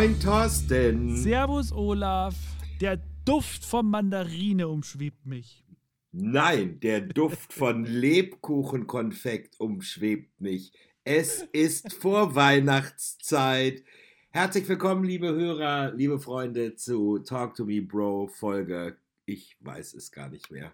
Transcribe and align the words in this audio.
Moin 0.00 0.18
Thorsten. 0.18 1.14
Servus 1.14 1.72
Olaf. 1.72 2.34
Der 2.80 3.02
Duft 3.26 3.66
von 3.66 3.90
Mandarine 3.90 4.66
umschwebt 4.66 5.26
mich. 5.26 5.62
Nein, 6.10 6.80
der 6.80 7.02
Duft 7.02 7.52
von 7.52 7.84
Lebkuchenkonfekt 7.84 9.60
umschwebt 9.60 10.40
mich. 10.40 10.72
Es 11.04 11.42
ist 11.52 11.92
Vorweihnachtszeit. 11.92 13.84
Herzlich 14.30 14.66
willkommen, 14.70 15.04
liebe 15.04 15.34
Hörer, 15.34 15.92
liebe 15.92 16.18
Freunde, 16.18 16.76
zu 16.76 17.18
Talk 17.18 17.54
to 17.54 17.66
Me 17.66 17.82
Bro 17.82 18.28
Folge. 18.28 18.96
Ich 19.26 19.58
weiß 19.60 19.92
es 19.92 20.10
gar 20.10 20.30
nicht 20.30 20.50
mehr. 20.50 20.72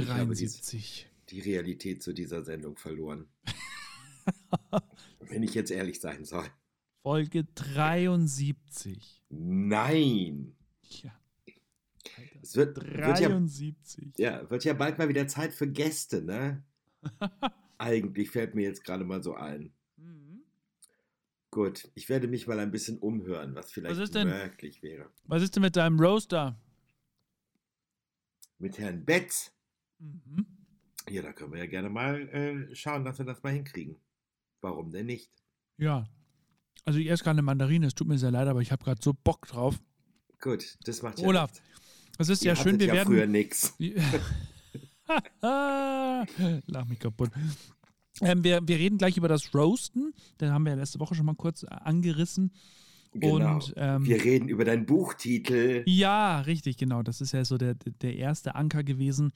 Ich 0.00 0.08
habe 0.08 0.24
73. 0.24 1.08
die, 1.30 1.36
die 1.36 1.48
Realität 1.48 2.02
zu 2.02 2.12
dieser 2.12 2.42
Sendung 2.42 2.76
verloren. 2.76 3.28
Wenn 5.20 5.44
ich 5.44 5.54
jetzt 5.54 5.70
ehrlich 5.70 6.00
sein 6.00 6.24
soll. 6.24 6.50
Folge 7.02 7.44
73. 7.54 9.22
Nein. 9.30 10.56
Ja. 10.82 11.18
Alter. 12.16 12.38
Es 12.42 12.56
wird, 12.56 12.76
wird, 12.76 13.20
ja, 13.20 13.28
73. 13.28 14.18
ja, 14.18 14.50
wird 14.50 14.64
ja 14.64 14.74
bald 14.74 14.98
mal 14.98 15.08
wieder 15.08 15.26
Zeit 15.28 15.52
für 15.52 15.68
Gäste, 15.68 16.22
ne? 16.22 16.64
Eigentlich 17.78 18.30
fällt 18.30 18.54
mir 18.54 18.62
jetzt 18.62 18.84
gerade 18.84 19.04
mal 19.04 19.22
so 19.22 19.34
ein. 19.34 19.72
Mhm. 19.96 20.42
Gut, 21.50 21.90
ich 21.94 22.08
werde 22.08 22.28
mich 22.28 22.46
mal 22.46 22.58
ein 22.58 22.70
bisschen 22.70 22.98
umhören, 22.98 23.54
was 23.54 23.70
vielleicht 23.72 24.00
ist 24.00 24.14
denn? 24.14 24.28
möglich 24.28 24.82
wäre. 24.82 25.10
Was 25.24 25.42
ist 25.42 25.54
denn 25.54 25.62
mit 25.62 25.76
deinem 25.76 26.00
Roaster? 26.00 26.60
Mit 28.58 28.78
Herrn 28.78 29.04
Betz. 29.04 29.52
Mhm. 29.98 30.46
Ja, 31.08 31.22
da 31.22 31.32
können 31.32 31.52
wir 31.52 31.60
ja 31.60 31.66
gerne 31.66 31.88
mal 31.88 32.28
äh, 32.28 32.74
schauen, 32.74 33.04
dass 33.04 33.18
wir 33.18 33.24
das 33.24 33.42
mal 33.42 33.52
hinkriegen. 33.52 33.96
Warum 34.60 34.90
denn 34.90 35.06
nicht? 35.06 35.32
Ja. 35.78 36.08
Also 36.88 37.00
ich 37.00 37.10
esse 37.10 37.22
gerade 37.22 37.34
eine 37.34 37.42
Mandarine, 37.42 37.86
es 37.86 37.94
tut 37.94 38.08
mir 38.08 38.16
sehr 38.16 38.30
leid, 38.30 38.48
aber 38.48 38.62
ich 38.62 38.72
habe 38.72 38.82
gerade 38.82 38.98
so 39.04 39.12
Bock 39.12 39.46
drauf. 39.46 39.78
Gut, 40.40 40.78
das 40.84 41.02
macht 41.02 41.18
ja 41.18 41.28
Olaf, 41.28 41.52
es 42.16 42.30
ist 42.30 42.42
Ihr 42.42 42.52
ja 42.52 42.56
schön, 42.56 42.80
wir 42.80 42.86
ja 42.86 42.94
werden. 42.94 43.08
früher 43.08 43.26
nix. 43.26 43.74
Lach 45.42 46.86
mich 46.86 46.98
kaputt. 46.98 47.30
Ähm, 48.22 48.42
wir, 48.42 48.66
wir 48.66 48.78
reden 48.78 48.96
gleich 48.96 49.18
über 49.18 49.28
das 49.28 49.54
Roasten. 49.54 50.14
Da 50.38 50.50
haben 50.50 50.64
wir 50.64 50.70
ja 50.70 50.78
letzte 50.78 50.98
Woche 50.98 51.14
schon 51.14 51.26
mal 51.26 51.34
kurz 51.34 51.62
äh, 51.62 51.66
angerissen. 51.66 52.54
Genau. 53.12 53.56
Und 53.56 53.74
ähm, 53.76 54.06
wir 54.06 54.24
reden 54.24 54.48
über 54.48 54.64
deinen 54.64 54.86
Buchtitel. 54.86 55.82
ja, 55.84 56.40
richtig, 56.40 56.78
genau. 56.78 57.02
Das 57.02 57.20
ist 57.20 57.32
ja 57.32 57.44
so 57.44 57.58
der, 57.58 57.74
der 57.74 58.16
erste 58.16 58.54
Anker 58.54 58.82
gewesen. 58.82 59.34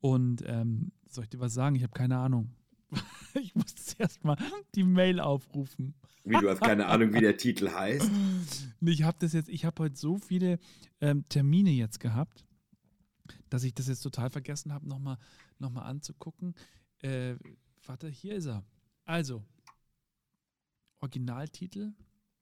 Und 0.00 0.42
ähm, 0.46 0.92
soll 1.10 1.24
ich 1.24 1.30
dir 1.30 1.40
was 1.40 1.52
sagen? 1.52 1.76
Ich 1.76 1.82
habe 1.82 1.92
keine 1.92 2.16
Ahnung. 2.16 2.54
ich 3.34 3.54
muss 3.54 3.74
zuerst 3.74 4.24
mal 4.24 4.36
die 4.74 4.84
Mail 4.84 5.20
aufrufen. 5.20 5.94
Wie 6.24 6.36
du 6.36 6.50
hast 6.50 6.60
keine 6.60 6.86
Ahnung, 6.86 7.12
wie 7.12 7.20
der 7.20 7.36
Titel 7.36 7.70
heißt. 7.70 8.10
Ich 8.80 9.02
habe 9.04 9.16
das 9.20 9.32
jetzt, 9.32 9.48
ich 9.48 9.64
habe 9.64 9.84
heute 9.84 9.96
so 9.96 10.18
viele 10.18 10.58
ähm, 11.00 11.24
Termine 11.28 11.70
jetzt 11.70 12.00
gehabt, 12.00 12.44
dass 13.48 13.62
ich 13.62 13.74
das 13.74 13.86
jetzt 13.88 14.00
total 14.00 14.30
vergessen 14.30 14.72
habe, 14.72 14.88
nochmal 14.88 15.18
noch 15.58 15.70
mal 15.70 15.82
anzugucken. 15.82 16.54
Äh, 17.00 17.36
warte, 17.84 18.08
hier 18.08 18.36
ist 18.36 18.46
er. 18.46 18.64
Also, 19.04 19.44
Originaltitel. 21.00 21.92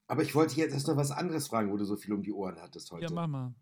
Aber 0.06 0.22
ich 0.22 0.34
wollte 0.34 0.56
jetzt 0.56 0.72
erst 0.72 0.88
noch 0.88 0.96
was 0.96 1.10
anderes 1.10 1.48
fragen, 1.48 1.70
wo 1.70 1.76
du 1.76 1.84
so 1.84 1.96
viel 1.96 2.12
um 2.12 2.22
die 2.22 2.32
Ohren 2.32 2.60
hattest 2.60 2.90
heute. 2.90 3.04
Ja, 3.04 3.10
mach 3.10 3.26
mal. 3.26 3.54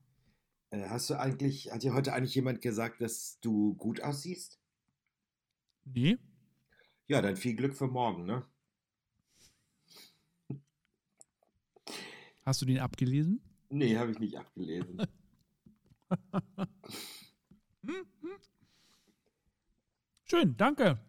Äh, 0.71 0.89
hast 0.89 1.11
du 1.11 1.19
eigentlich, 1.19 1.71
hat 1.73 1.83
dir 1.83 1.95
heute 1.95 2.13
eigentlich 2.13 2.35
jemand 2.35 2.61
gesagt, 2.61 3.01
dass 3.01 3.39
du 3.41 3.75
gut 3.75 4.01
aussiehst? 4.01 4.61
Nee? 5.85 6.19
Ja, 7.13 7.21
dann 7.21 7.37
viel 7.37 7.55
Glück 7.55 7.75
für 7.75 7.89
morgen, 7.89 8.25
ne? 8.25 8.43
Hast 12.47 12.63
du 12.63 12.65
den 12.65 12.79
abgelesen? 12.79 13.43
Nee, 13.69 13.99
habe 13.99 14.13
ich 14.13 14.19
nicht 14.19 14.39
abgelesen. 14.39 15.07
Schön, 20.25 20.57
danke. 20.57 21.05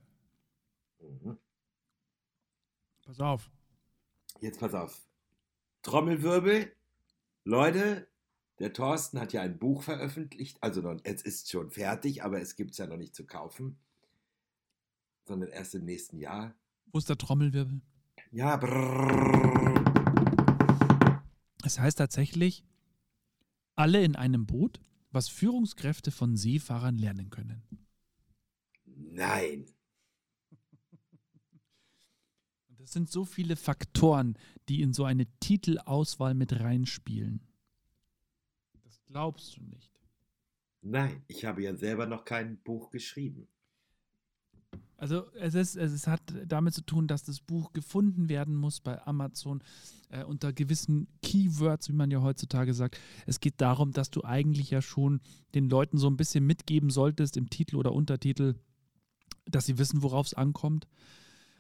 Mhm. 1.00 1.38
Pass 3.06 3.22
auf. 3.22 3.50
Jetzt 4.42 4.60
pass 4.60 4.74
auf. 4.74 5.08
Trommelwirbel. 5.84 6.76
Leute, 7.46 8.10
der 8.60 8.74
Thorsten 8.74 9.22
hat 9.22 9.32
ja 9.32 9.42
ein 9.42 9.58
Buch 9.58 9.84
veröffentlicht. 9.84 10.58
Also 10.60 10.82
es 11.06 11.22
ist 11.22 11.50
schon 11.50 11.72
fertig, 11.72 12.24
aber 12.26 12.42
es 12.42 12.58
gibt 12.58 12.72
es 12.72 12.78
ja 12.80 12.88
noch 12.88 12.98
nicht 12.98 13.16
zu 13.16 13.26
kaufen. 13.26 13.80
Sondern 15.26 15.50
erst 15.50 15.76
im 15.76 15.86
nächsten 15.86 16.18
Jahr. 16.18 16.54
Wo 16.92 16.98
ist 16.98 17.10
der 17.10 17.18
Trommelwirbel? 17.18 17.82
Ja, 18.32 18.58
brrr. 18.58 20.04
Es 21.64 21.80
heißt 21.80 21.98
tatsächlich, 21.98 22.64
alle 23.76 24.04
in 24.04 24.16
einem 24.16 24.46
Boot, 24.46 24.82
was 25.12 25.30
Führungskräfte 25.30 26.12
von 26.12 26.36
Seefahrern 26.36 26.98
lernen 26.98 27.30
können. 27.30 27.64
Nein. 28.86 29.66
Und 32.68 32.80
das 32.80 32.92
sind 32.92 33.10
so 33.10 33.24
viele 33.24 33.56
Faktoren, 33.56 34.38
die 34.68 34.82
in 34.82 34.94
so 34.94 35.06
eine 35.06 35.26
Titelauswahl 35.40 36.34
mit 36.34 36.60
reinspielen. 36.60 37.42
Das 38.84 39.02
glaubst 39.06 39.58
du 39.58 39.64
nicht. 39.64 39.92
Nein, 40.82 41.24
ich 41.28 41.46
habe 41.46 41.64
ja 41.64 41.76
selber 41.76 42.08
noch 42.08 42.26
kein 42.26 42.58
Buch 42.58 42.90
geschrieben. 42.90 43.48
Also 45.04 45.26
es, 45.38 45.54
ist, 45.54 45.76
es 45.76 46.08
hat 46.08 46.22
damit 46.48 46.74
zu 46.74 46.82
tun, 46.82 47.08
dass 47.08 47.24
das 47.24 47.42
Buch 47.42 47.74
gefunden 47.74 48.30
werden 48.30 48.56
muss 48.56 48.80
bei 48.80 49.06
Amazon 49.06 49.62
äh, 50.08 50.24
unter 50.24 50.54
gewissen 50.54 51.10
Keywords, 51.22 51.90
wie 51.90 51.94
man 51.94 52.10
ja 52.10 52.22
heutzutage 52.22 52.74
sagt. 52.74 52.98
Es 53.26 53.42
geht 53.42 53.56
darum, 53.60 53.92
dass 53.92 54.12
du 54.12 54.24
eigentlich 54.24 54.70
ja 54.70 54.82
schon 54.82 55.20
den 55.56 55.68
Leuten 55.68 55.98
so 55.98 56.08
ein 56.08 56.16
bisschen 56.16 56.46
mitgeben 56.46 56.90
solltest 56.90 57.36
im 57.36 57.50
Titel 57.50 57.76
oder 57.76 57.92
Untertitel, 57.92 58.56
dass 59.46 59.66
sie 59.66 59.78
wissen, 59.78 60.04
worauf 60.04 60.28
es 60.28 60.36
ankommt. 60.36 60.88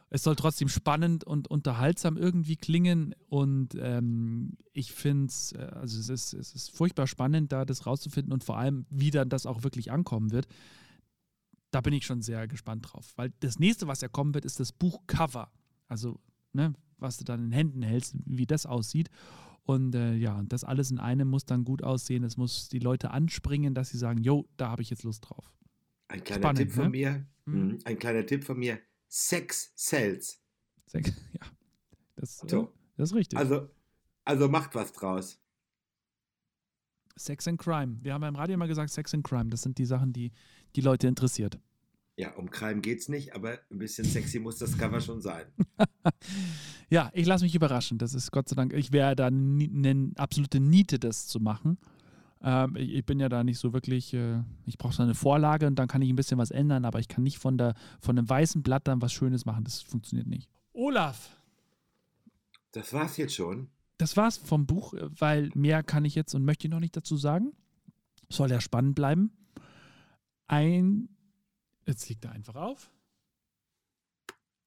Es 0.09 0.24
soll 0.24 0.38
trotzdem 0.38 0.70
spannend 0.70 1.26
und 1.26 1.50
unterhaltsam 1.50 2.16
irgendwie 2.16 2.56
klingen 2.56 3.14
und 3.28 3.76
ähm, 3.78 4.53
ich 4.72 4.94
finde 4.94 5.26
es, 5.26 5.53
also 5.53 6.00
es 6.00 6.08
ist, 6.08 6.34
es 6.34 6.56
ist 6.56 6.72
furchtbar 6.72 7.08
spannend, 7.08 7.52
da 7.52 7.66
das 7.66 7.86
rauszufinden 7.86 8.32
und 8.32 8.46
vor 8.46 8.58
allem, 8.58 8.86
wie 8.90 9.12
dann 9.12 9.28
das 9.28 9.46
auch 9.46 9.64
wirklich 9.64 9.92
ankommen 9.92 10.32
wird 10.32 10.48
da 11.73 11.81
bin 11.81 11.94
ich 11.94 12.06
schon 12.06 12.22
sehr 12.22 12.47
gespannt 12.47 12.85
drauf. 12.88 13.13
Weil 13.16 13.34
das 13.39 13.59
nächste, 13.59 13.88
was 13.88 14.01
ja 14.01 14.07
kommen 14.07 14.34
wird, 14.34 14.45
ist 14.45 14.59
das 14.59 14.72
Buchcover. 14.72 15.51
Also, 15.88 16.19
ne, 16.53 16.73
was 16.97 17.17
du 17.17 17.23
dann 17.23 17.45
in 17.45 17.51
Händen 17.51 17.81
hältst, 17.81 18.16
wie 18.25 18.45
das 18.45 18.66
aussieht. 18.66 19.09
Und 19.63 19.95
äh, 19.95 20.13
ja, 20.16 20.38
und 20.38 20.53
das 20.53 20.63
alles 20.63 20.91
in 20.91 21.00
einem 21.00 21.29
muss 21.29 21.45
dann 21.45 21.63
gut 21.63 21.84
aussehen. 21.84 22.23
Es 22.23 22.38
muss 22.38 22.69
die 22.69 22.79
Leute 22.79 23.11
anspringen, 23.11 23.73
dass 23.73 23.89
sie 23.89 23.97
sagen, 23.97 24.22
jo, 24.22 24.47
da 24.57 24.69
habe 24.69 24.81
ich 24.81 24.89
jetzt 24.89 25.03
Lust 25.03 25.28
drauf. 25.28 25.51
Ein 26.09 26.23
kleiner 26.23 26.41
Spannend, 26.41 26.59
Tipp 26.59 26.72
von 26.73 26.84
ne? 26.84 26.89
mir. 26.89 27.28
Mhm. 27.45 27.56
Mhm. 27.56 27.79
Ein 27.85 27.97
kleiner 27.97 28.25
Tipp 28.25 28.44
von 28.44 28.59
mir. 28.59 28.79
Sex 29.07 29.72
sells. 29.75 30.41
Sehr, 30.85 31.01
ja, 31.34 31.47
das, 32.16 32.38
So. 32.47 32.72
das 32.97 33.11
ist 33.11 33.16
richtig. 33.16 33.40
Also, 33.40 33.69
also 34.25 34.47
macht 34.47 34.75
was 34.75 34.91
draus. 34.91 35.40
Sex 37.16 37.47
and 37.47 37.59
Crime. 37.59 37.97
Wir 38.01 38.13
haben 38.13 38.22
beim 38.22 38.35
Radio 38.35 38.56
immer 38.56 38.68
gesagt, 38.68 38.90
Sex 38.91 39.13
and 39.13 39.24
Crime. 39.24 39.50
Das 39.50 39.62
sind 39.62 39.78
die 39.78 39.85
Sachen, 39.85 40.13
die 40.13 40.31
die 40.75 40.81
Leute 40.81 41.07
interessiert. 41.07 41.59
Ja, 42.16 42.31
um 42.35 42.50
Crime 42.51 42.81
geht's 42.81 43.09
nicht, 43.09 43.34
aber 43.34 43.59
ein 43.72 43.79
bisschen 43.79 44.06
sexy 44.06 44.40
muss 44.40 44.59
das 44.59 44.78
Cover 44.78 45.01
schon 45.01 45.22
sein. 45.22 45.46
Ja, 46.90 47.09
ich 47.13 47.25
lasse 47.25 47.44
mich 47.44 47.56
überraschen. 47.56 47.97
Das 47.97 48.13
ist 48.13 48.29
Gott 48.31 48.47
sei 48.47 48.56
Dank, 48.56 48.72
ich 48.72 48.91
wäre 48.91 49.16
da 49.16 49.31
nie, 49.31 49.68
eine 49.68 50.12
absolute 50.16 50.59
Niete, 50.59 50.99
das 50.99 51.26
zu 51.26 51.40
machen. 51.40 51.79
Ähm, 52.43 52.76
ich, 52.76 52.93
ich 52.93 53.05
bin 53.05 53.20
ja 53.20 53.29
da 53.29 53.43
nicht 53.43 53.58
so 53.58 53.73
wirklich, 53.73 54.14
äh, 54.14 54.43
ich 54.67 54.78
brauche 54.78 54.93
so 54.93 55.02
eine 55.02 55.16
Vorlage 55.16 55.66
und 55.66 55.76
dann 55.79 55.88
kann 55.88 56.03
ich 56.03 56.09
ein 56.09 56.16
bisschen 56.16 56.38
was 56.38 56.52
ändern, 56.52 56.85
aber 56.85 56.99
ich 56.99 57.08
kann 57.08 57.23
nicht 57.23 57.40
von, 57.40 57.58
der, 57.58 57.73
von 57.99 58.16
einem 58.16 58.29
weißen 58.29 58.61
Blatt 58.61 58.88
dann 58.88 59.02
was 59.02 59.11
Schönes 59.11 59.43
machen. 59.46 59.64
Das 59.64 59.82
funktioniert 59.82 60.28
nicht. 60.28 60.49
Olaf, 60.73 61.35
Das 62.73 62.93
war's 62.93 63.17
jetzt 63.17 63.34
schon. 63.34 63.70
Das 63.97 64.17
war's 64.17 64.37
vom 64.37 64.66
Buch, 64.66 64.93
weil 64.97 65.49
mehr 65.55 65.84
kann 65.84 66.05
ich 66.05 66.16
jetzt 66.16 66.34
und 66.34 66.43
möchte 66.45 66.67
ich 66.67 66.72
noch 66.72 66.79
nicht 66.79 66.95
dazu 66.97 67.16
sagen. 67.17 67.53
Soll 68.29 68.49
ja 68.51 68.59
spannend 68.61 68.95
bleiben. 68.95 69.31
Ein, 70.47 71.09
jetzt 71.85 72.09
liegt 72.09 72.25
er 72.25 72.31
einfach 72.31 72.55
auf. 72.55 72.91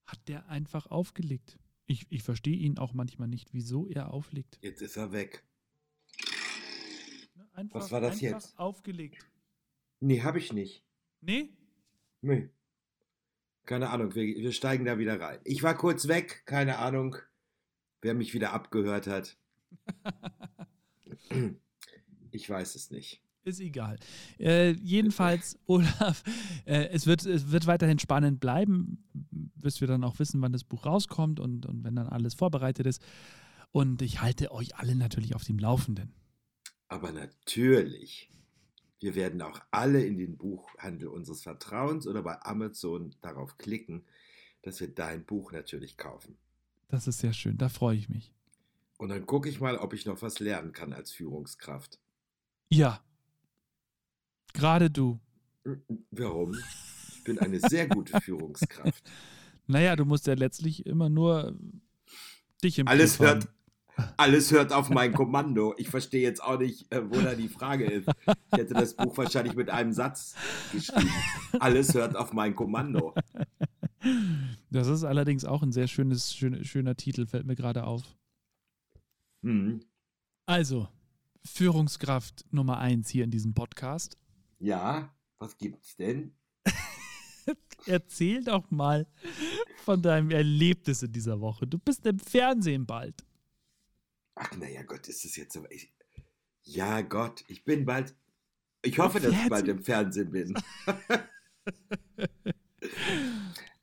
Hat 0.06 0.20
der 0.28 0.48
einfach 0.48 0.86
aufgelegt? 0.86 1.58
Ich, 1.86 2.06
ich 2.10 2.22
verstehe 2.22 2.56
ihn 2.56 2.78
auch 2.78 2.92
manchmal 2.94 3.28
nicht, 3.28 3.52
wieso 3.52 3.86
er 3.88 4.12
auflegt. 4.12 4.58
Jetzt 4.62 4.82
ist 4.82 4.96
er 4.96 5.12
weg. 5.12 5.44
Ne, 7.34 7.48
Einfach, 7.54 7.80
Was 7.80 7.90
war 7.92 8.00
das 8.00 8.20
jetzt? 8.20 8.58
aufgelegt. 8.58 9.24
Nee, 10.00 10.22
hab 10.22 10.36
ich 10.36 10.52
nicht. 10.52 10.84
Nee? 11.20 11.50
Nee. 12.20 12.50
Keine 13.64 13.90
Ahnung, 13.90 14.14
wir, 14.14 14.24
wir 14.24 14.52
steigen 14.52 14.84
da 14.84 14.98
wieder 14.98 15.20
rein. 15.20 15.40
Ich 15.44 15.62
war 15.62 15.76
kurz 15.76 16.06
weg, 16.06 16.42
keine 16.46 16.78
Ahnung, 16.78 17.16
wer 18.02 18.14
mich 18.14 18.34
wieder 18.34 18.52
abgehört 18.52 19.06
hat. 19.06 19.36
Ich 22.36 22.50
weiß 22.50 22.74
es 22.74 22.90
nicht. 22.90 23.22
Ist 23.44 23.60
egal. 23.60 23.98
Äh, 24.38 24.72
jedenfalls, 24.72 25.58
Olaf, 25.66 26.22
äh, 26.66 26.88
es, 26.88 27.06
wird, 27.06 27.24
es 27.24 27.50
wird 27.50 27.66
weiterhin 27.66 27.98
spannend 27.98 28.40
bleiben, 28.40 29.04
bis 29.30 29.80
wir 29.80 29.88
dann 29.88 30.04
auch 30.04 30.18
wissen, 30.18 30.42
wann 30.42 30.52
das 30.52 30.64
Buch 30.64 30.84
rauskommt 30.84 31.40
und, 31.40 31.64
und 31.64 31.84
wenn 31.84 31.96
dann 31.96 32.08
alles 32.08 32.34
vorbereitet 32.34 32.86
ist. 32.86 33.02
Und 33.72 34.02
ich 34.02 34.20
halte 34.20 34.52
euch 34.52 34.76
alle 34.76 34.96
natürlich 34.96 35.34
auf 35.34 35.44
dem 35.44 35.58
Laufenden. 35.58 36.12
Aber 36.88 37.12
natürlich, 37.12 38.30
wir 39.00 39.14
werden 39.14 39.40
auch 39.42 39.60
alle 39.70 40.04
in 40.04 40.18
den 40.18 40.36
Buchhandel 40.36 41.08
unseres 41.08 41.42
Vertrauens 41.42 42.06
oder 42.06 42.22
bei 42.22 42.40
Amazon 42.42 43.14
darauf 43.22 43.58
klicken, 43.58 44.04
dass 44.62 44.80
wir 44.80 44.88
dein 44.88 45.24
Buch 45.24 45.52
natürlich 45.52 45.96
kaufen. 45.96 46.36
Das 46.88 47.06
ist 47.06 47.18
sehr 47.18 47.32
schön, 47.32 47.58
da 47.58 47.68
freue 47.68 47.96
ich 47.96 48.08
mich. 48.08 48.32
Und 48.98 49.10
dann 49.10 49.26
gucke 49.26 49.48
ich 49.48 49.60
mal, 49.60 49.76
ob 49.76 49.92
ich 49.92 50.06
noch 50.06 50.22
was 50.22 50.38
lernen 50.38 50.72
kann 50.72 50.92
als 50.92 51.10
Führungskraft. 51.12 51.98
Ja. 52.68 53.00
Gerade 54.54 54.90
du. 54.90 55.20
Warum? 56.10 56.54
Ich 57.16 57.24
bin 57.24 57.38
eine 57.38 57.60
sehr 57.60 57.88
gute 57.88 58.18
Führungskraft. 58.22 59.04
Naja, 59.66 59.96
du 59.96 60.04
musst 60.04 60.26
ja 60.26 60.34
letztlich 60.34 60.86
immer 60.86 61.08
nur 61.08 61.56
dich 62.62 62.78
im 62.78 62.88
Alles 62.88 63.18
haben. 63.18 63.26
hört, 63.26 63.48
alles 64.16 64.50
hört 64.52 64.72
auf 64.72 64.88
mein 64.88 65.12
Kommando. 65.12 65.74
Ich 65.76 65.88
verstehe 65.90 66.22
jetzt 66.22 66.42
auch 66.42 66.58
nicht, 66.58 66.90
äh, 66.92 67.02
wo 67.10 67.20
da 67.20 67.34
die 67.34 67.48
Frage 67.48 67.84
ist. 67.84 68.08
Ich 68.52 68.58
hätte 68.58 68.74
das 68.74 68.94
Buch 68.94 69.16
wahrscheinlich 69.18 69.54
mit 69.56 69.68
einem 69.68 69.92
Satz 69.92 70.34
geschrieben. 70.72 71.12
Alles 71.58 71.92
hört 71.94 72.16
auf 72.16 72.32
mein 72.32 72.54
Kommando. 72.54 73.14
Das 74.70 74.88
ist 74.88 75.04
allerdings 75.04 75.44
auch 75.44 75.62
ein 75.62 75.72
sehr 75.72 75.88
schönes, 75.88 76.34
schön, 76.34 76.64
schöner 76.64 76.96
Titel, 76.96 77.26
fällt 77.26 77.46
mir 77.46 77.56
gerade 77.56 77.84
auf. 77.84 78.02
Hm. 79.42 79.80
Also, 80.46 80.88
Führungskraft 81.44 82.44
Nummer 82.50 82.78
eins 82.78 83.08
hier 83.08 83.24
in 83.24 83.30
diesem 83.30 83.54
Podcast. 83.54 84.18
Ja, 84.58 85.14
was 85.38 85.56
gibt's 85.56 85.96
denn? 85.96 86.34
Erzähl 87.86 88.42
doch 88.42 88.70
mal 88.70 89.06
von 89.84 90.02
deinem 90.02 90.30
Erlebnis 90.30 91.02
in 91.02 91.12
dieser 91.12 91.40
Woche. 91.40 91.66
Du 91.66 91.78
bist 91.78 92.04
im 92.06 92.18
Fernsehen 92.18 92.86
bald. 92.86 93.24
Ach, 94.34 94.54
naja, 94.56 94.82
Gott, 94.82 95.08
ist 95.08 95.24
es 95.24 95.36
jetzt 95.36 95.54
so. 95.54 95.64
Ich, 95.70 95.92
ja, 96.64 97.00
Gott, 97.00 97.44
ich 97.48 97.64
bin 97.64 97.84
bald. 97.84 98.14
Ich 98.82 98.98
hoffe, 98.98 99.20
dass 99.20 99.32
ich 99.32 99.48
bald 99.48 99.68
im 99.68 99.82
Fernsehen 99.82 100.30
bin. 100.30 100.54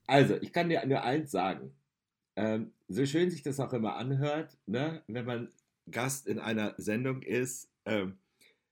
also, 0.07 0.35
ich 0.41 0.51
kann 0.53 0.69
dir 0.69 0.85
nur 0.85 1.03
eins 1.03 1.31
sagen. 1.31 1.75
Ähm, 2.35 2.73
so 2.88 3.05
schön 3.05 3.29
sich 3.29 3.44
das 3.44 3.59
auch 3.59 3.73
immer 3.73 3.95
anhört, 3.95 4.57
ne, 4.65 5.03
wenn 5.07 5.25
man 5.25 5.51
Gast 5.91 6.27
in 6.27 6.39
einer 6.39 6.73
Sendung 6.77 7.21
ist, 7.21 7.69
ähm, 7.85 8.17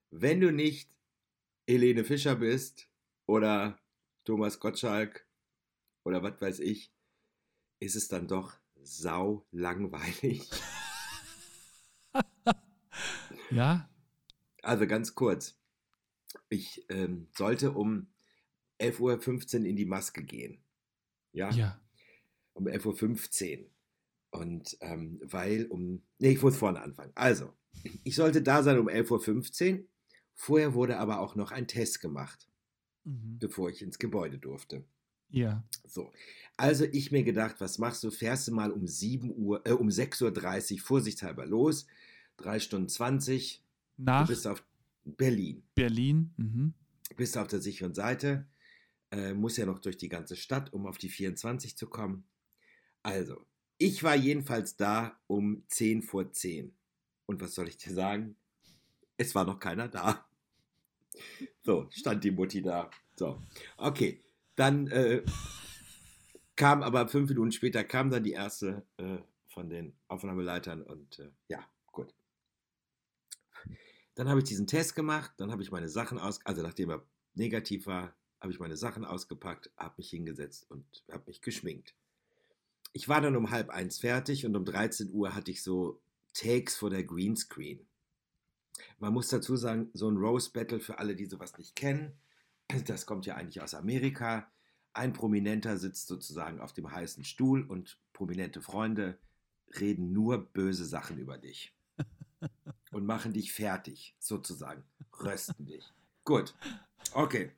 wenn 0.10 0.39
du 0.42 0.51
nicht 0.51 0.89
Helene 1.68 2.04
Fischer 2.04 2.36
bist 2.36 2.89
oder 3.28 3.78
Thomas 4.25 4.60
Gottschalk 4.60 5.25
oder 6.04 6.24
was 6.24 6.42
weiß 6.42 6.60
ich, 6.60 6.92
ist 7.80 7.95
es 7.95 8.07
dann 8.07 8.28
doch 8.28 8.57
sau 8.81 9.45
langweilig. 9.51 10.50
Ja, 13.51 13.89
Also 14.62 14.88
ganz 14.88 15.13
kurz. 15.13 15.57
Ich 16.48 16.86
ähm, 16.89 17.28
sollte 17.36 17.74
um 17.74 18.07
11.15 18.80 19.60
Uhr 19.60 19.66
in 19.66 19.75
die 19.75 19.86
Maske 19.86 20.24
gehen. 20.24 20.63
Ja, 21.33 21.50
ja. 21.51 21.80
um 22.54 22.68
11.15 22.68 23.60
Uhr. 23.63 23.69
Und 24.31 24.78
ähm, 24.81 25.19
weil 25.24 25.66
um. 25.68 26.01
Nee, 26.19 26.31
ich 26.31 26.42
muss 26.42 26.56
vorne 26.57 26.81
anfangen. 26.81 27.12
Also, 27.16 27.54
ich 28.04 28.16
sollte 28.16 28.42
da 28.42 28.63
sein 28.63 28.80
um 28.80 28.88
11.15 28.88 29.80
Uhr. 29.80 29.86
Vorher 30.36 30.74
wurde 30.74 30.98
aber 30.98 31.19
auch 31.19 31.36
noch 31.36 31.51
ein 31.51 31.68
Test 31.68 32.01
gemacht, 32.01 32.48
Mhm. 33.04 33.38
bevor 33.39 33.69
ich 33.69 33.81
ins 33.81 34.00
Gebäude 34.00 34.38
durfte. 34.38 34.86
Ja. 35.30 35.63
So. 35.88 36.12
Also 36.57 36.86
ich 36.86 37.12
mir 37.12 37.24
gedacht, 37.24 37.56
was 37.60 37.78
machst 37.80 38.04
du? 38.04 38.12
Fährst 38.12 38.48
du 38.48 38.51
mal 38.54 38.72
um 38.72 38.86
7 38.88 39.33
Uhr, 39.36 39.62
äh, 39.66 39.72
um 39.72 39.88
6.30 39.89 40.74
Uhr 40.75 40.80
vorsichtshalber 40.81 41.45
los. 41.45 41.88
3 42.38 42.60
Stunden 42.60 42.89
20. 42.89 43.63
Nach 43.98 44.25
Du 44.28 44.33
bist 44.33 44.45
auf 44.48 44.63
Berlin. 45.04 45.63
Berlin. 45.75 46.33
Mhm. 46.38 46.74
bist 47.18 47.38
auf 47.38 47.48
der 47.48 47.60
sicheren 47.62 47.94
Seite, 47.94 48.48
äh, 49.12 49.34
muss 49.34 49.58
ja 49.58 49.66
noch 49.66 49.80
durch 49.80 49.98
die 49.98 50.10
ganze 50.10 50.36
Stadt, 50.36 50.74
um 50.74 50.88
auf 50.88 50.98
die 50.98 51.10
24 51.10 51.78
zu 51.78 51.88
kommen. 51.88 52.24
Also, 53.04 53.46
ich 53.78 54.04
war 54.04 54.16
jedenfalls 54.16 54.75
da 54.75 55.19
um 55.28 55.63
10 55.68 56.04
vor 56.04 56.31
10. 56.31 56.74
Und 57.25 57.42
was 57.42 57.56
soll 57.56 57.68
ich 57.68 57.78
dir 57.78 57.94
sagen? 57.94 58.36
Es 59.18 59.36
war 59.36 59.46
noch 59.46 59.60
keiner 59.60 59.88
da. 59.88 60.25
So, 61.63 61.88
stand 61.92 62.24
die 62.24 62.31
Mutti 62.31 62.62
da. 62.62 62.90
So, 63.18 63.40
okay. 63.78 64.22
Dann 64.56 64.88
äh, 64.88 65.24
kam 66.56 66.84
aber 66.84 67.07
fünf 67.07 67.30
Minuten 67.30 67.52
später 67.52 67.84
kam 67.84 68.10
dann 68.10 68.24
die 68.24 68.31
erste 68.31 68.86
äh, 68.98 69.18
von 69.48 69.69
den 69.69 69.94
Aufnahmeleitern 70.07 70.81
und 70.81 71.19
äh, 71.19 71.30
ja, 71.50 71.60
gut. 71.92 72.14
Dann 74.16 74.30
habe 74.30 74.40
ich 74.40 74.46
diesen 74.46 74.68
Test 74.68 74.96
gemacht, 74.96 75.31
dann 75.38 75.52
habe 75.52 75.62
ich 75.64 75.72
meine 75.72 75.90
Sachen 75.90 76.18
aus, 76.18 76.44
also 76.46 76.62
nachdem 76.62 76.92
er 76.92 77.06
negativ 77.34 77.88
war, 77.88 78.16
habe 78.42 78.52
ich 78.52 78.60
meine 78.60 78.76
Sachen 78.76 79.06
ausgepackt, 79.06 79.72
habe 79.78 79.96
mich 79.98 80.10
hingesetzt 80.10 80.66
und 80.70 80.84
habe 81.12 81.24
mich 81.28 81.42
geschminkt. 81.42 81.96
Ich 82.92 83.08
war 83.08 83.22
dann 83.22 83.36
um 83.36 83.52
halb 83.52 83.70
eins 83.70 84.00
fertig 84.00 84.46
und 84.46 84.56
um 84.56 84.66
13 84.66 85.12
Uhr 85.14 85.34
hatte 85.36 85.52
ich 85.52 85.64
so 85.64 86.02
Takes 86.34 86.76
vor 86.76 86.90
der 86.90 87.04
Greenscreen. 87.04 87.86
Man 89.00 89.14
muss 89.14 89.30
dazu 89.30 89.56
sagen, 89.56 89.90
so 89.94 90.10
ein 90.10 90.18
Rose 90.18 90.50
Battle 90.52 90.80
für 90.80 90.98
alle, 90.98 91.16
die 91.16 91.26
sowas 91.26 91.58
nicht 91.58 91.76
kennen, 91.76 92.14
das 92.86 93.06
kommt 93.06 93.26
ja 93.26 93.36
eigentlich 93.36 93.62
aus 93.62 93.76
Amerika. 93.76 94.52
Ein 94.94 95.14
Prominenter 95.14 95.78
sitzt 95.78 96.08
sozusagen 96.08 96.60
auf 96.60 96.74
dem 96.74 96.92
heißen 96.92 97.24
Stuhl 97.24 97.64
und 97.64 98.00
prominente 98.12 98.62
Freunde 98.62 99.20
reden 99.80 100.12
nur 100.12 100.52
böse 100.52 100.84
Sachen 100.84 101.18
über 101.18 101.38
dich 101.38 101.74
und 102.92 103.06
machen 103.06 103.34
dich 103.34 103.54
fertig, 103.54 104.16
sozusagen, 104.20 104.84
rösten 105.22 105.66
dich. 105.66 105.86
Gut, 106.26 106.54
okay. 107.14 107.52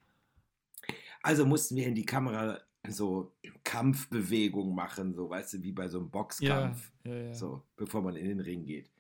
Also 1.24 1.46
mussten 1.46 1.76
wir 1.78 1.88
in 1.88 1.96
die 1.96 2.06
Kamera 2.06 2.60
so 2.90 3.34
Kampfbewegungen 3.64 4.76
machen, 4.76 5.14
so 5.14 5.30
weißt 5.30 5.54
du, 5.54 5.64
wie 5.64 5.72
bei 5.72 5.88
so 5.88 6.00
einem 6.00 6.12
Boxkampf, 6.12 6.92
Ja, 7.06 7.16
ja. 7.16 7.34
so 7.34 7.64
bevor 7.78 8.02
man 8.02 8.18
in 8.18 8.26
den 8.28 8.42
Ring 8.42 8.66
geht 8.66 8.92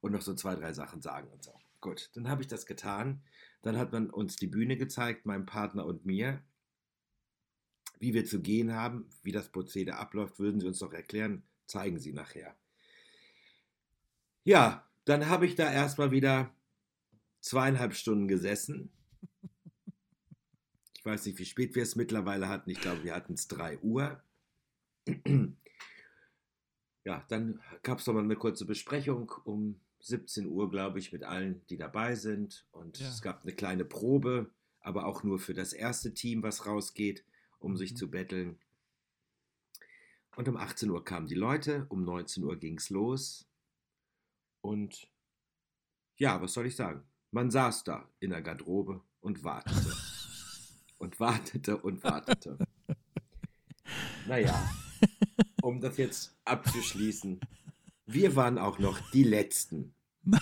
und 0.00 0.12
noch 0.12 0.22
so 0.22 0.34
zwei, 0.34 0.54
drei 0.54 0.72
Sachen 0.72 1.02
sagen 1.02 1.28
und 1.28 1.42
so. 1.42 1.52
Gut, 1.80 2.10
dann 2.14 2.28
habe 2.28 2.40
ich 2.40 2.48
das 2.48 2.66
getan. 2.66 3.22
Dann 3.62 3.76
hat 3.76 3.92
man 3.92 4.10
uns 4.10 4.36
die 4.36 4.46
Bühne 4.46 4.76
gezeigt, 4.76 5.26
meinem 5.26 5.44
Partner 5.44 5.84
und 5.84 6.06
mir, 6.06 6.40
wie 7.98 8.14
wir 8.14 8.24
zu 8.24 8.40
gehen 8.40 8.72
haben, 8.72 9.10
wie 9.24 9.32
das 9.32 9.50
Prozedere 9.50 9.96
abläuft, 9.96 10.38
würden 10.38 10.60
Sie 10.60 10.66
uns 10.68 10.78
doch 10.78 10.92
erklären, 10.92 11.42
zeigen 11.66 11.98
Sie 11.98 12.12
nachher. 12.12 12.54
Ja, 14.44 14.88
dann 15.04 15.28
habe 15.28 15.46
ich 15.46 15.56
da 15.56 15.70
erstmal 15.72 16.12
wieder 16.12 16.54
zweieinhalb 17.40 17.94
Stunden 17.94 18.28
gesessen. 18.28 18.92
Ich 21.02 21.06
weiß 21.06 21.26
nicht, 21.26 21.38
wie 21.40 21.44
spät 21.44 21.74
wir 21.74 21.82
es 21.82 21.96
mittlerweile 21.96 22.48
hatten. 22.48 22.70
Ich 22.70 22.80
glaube, 22.80 23.02
wir 23.02 23.12
hatten 23.12 23.32
es 23.32 23.48
3 23.48 23.76
Uhr. 23.80 24.22
Ja, 27.02 27.26
dann 27.28 27.60
gab 27.82 27.98
es 27.98 28.06
nochmal 28.06 28.22
eine 28.22 28.36
kurze 28.36 28.64
Besprechung 28.66 29.28
um 29.42 29.80
17 29.98 30.46
Uhr, 30.46 30.70
glaube 30.70 31.00
ich, 31.00 31.12
mit 31.12 31.24
allen, 31.24 31.66
die 31.66 31.76
dabei 31.76 32.14
sind. 32.14 32.68
Und 32.70 33.00
Ja. 33.00 33.08
es 33.08 33.20
gab 33.20 33.42
eine 33.42 33.52
kleine 33.52 33.84
Probe, 33.84 34.52
aber 34.78 35.06
auch 35.06 35.24
nur 35.24 35.40
für 35.40 35.54
das 35.54 35.72
erste 35.72 36.14
Team, 36.14 36.44
was 36.44 36.66
rausgeht, 36.66 37.24
um 37.58 37.76
sich 37.76 37.94
Mhm. 37.94 37.96
zu 37.96 38.08
betteln. 38.08 38.60
Und 40.36 40.48
um 40.48 40.56
18 40.56 40.88
Uhr 40.88 41.04
kamen 41.04 41.26
die 41.26 41.34
Leute, 41.34 41.86
um 41.88 42.04
19 42.04 42.44
Uhr 42.44 42.54
ging 42.56 42.78
es 42.78 42.90
los. 42.90 43.48
Und 44.60 45.10
ja, 46.16 46.40
was 46.40 46.52
soll 46.52 46.66
ich 46.66 46.76
sagen? 46.76 47.02
Man 47.32 47.50
saß 47.50 47.82
da 47.82 48.08
in 48.20 48.30
der 48.30 48.40
Garderobe 48.40 49.02
und 49.20 49.42
wartete. 49.42 49.92
Und 51.02 51.18
wartete 51.18 51.76
und 51.76 52.02
wartete. 52.04 52.56
Naja, 54.26 54.70
um 55.60 55.80
das 55.80 55.98
jetzt 55.98 56.40
abzuschließen, 56.44 57.40
wir 58.06 58.36
waren 58.36 58.56
auch 58.56 58.78
noch 58.78 59.10
die 59.10 59.24
Letzten. 59.24 59.94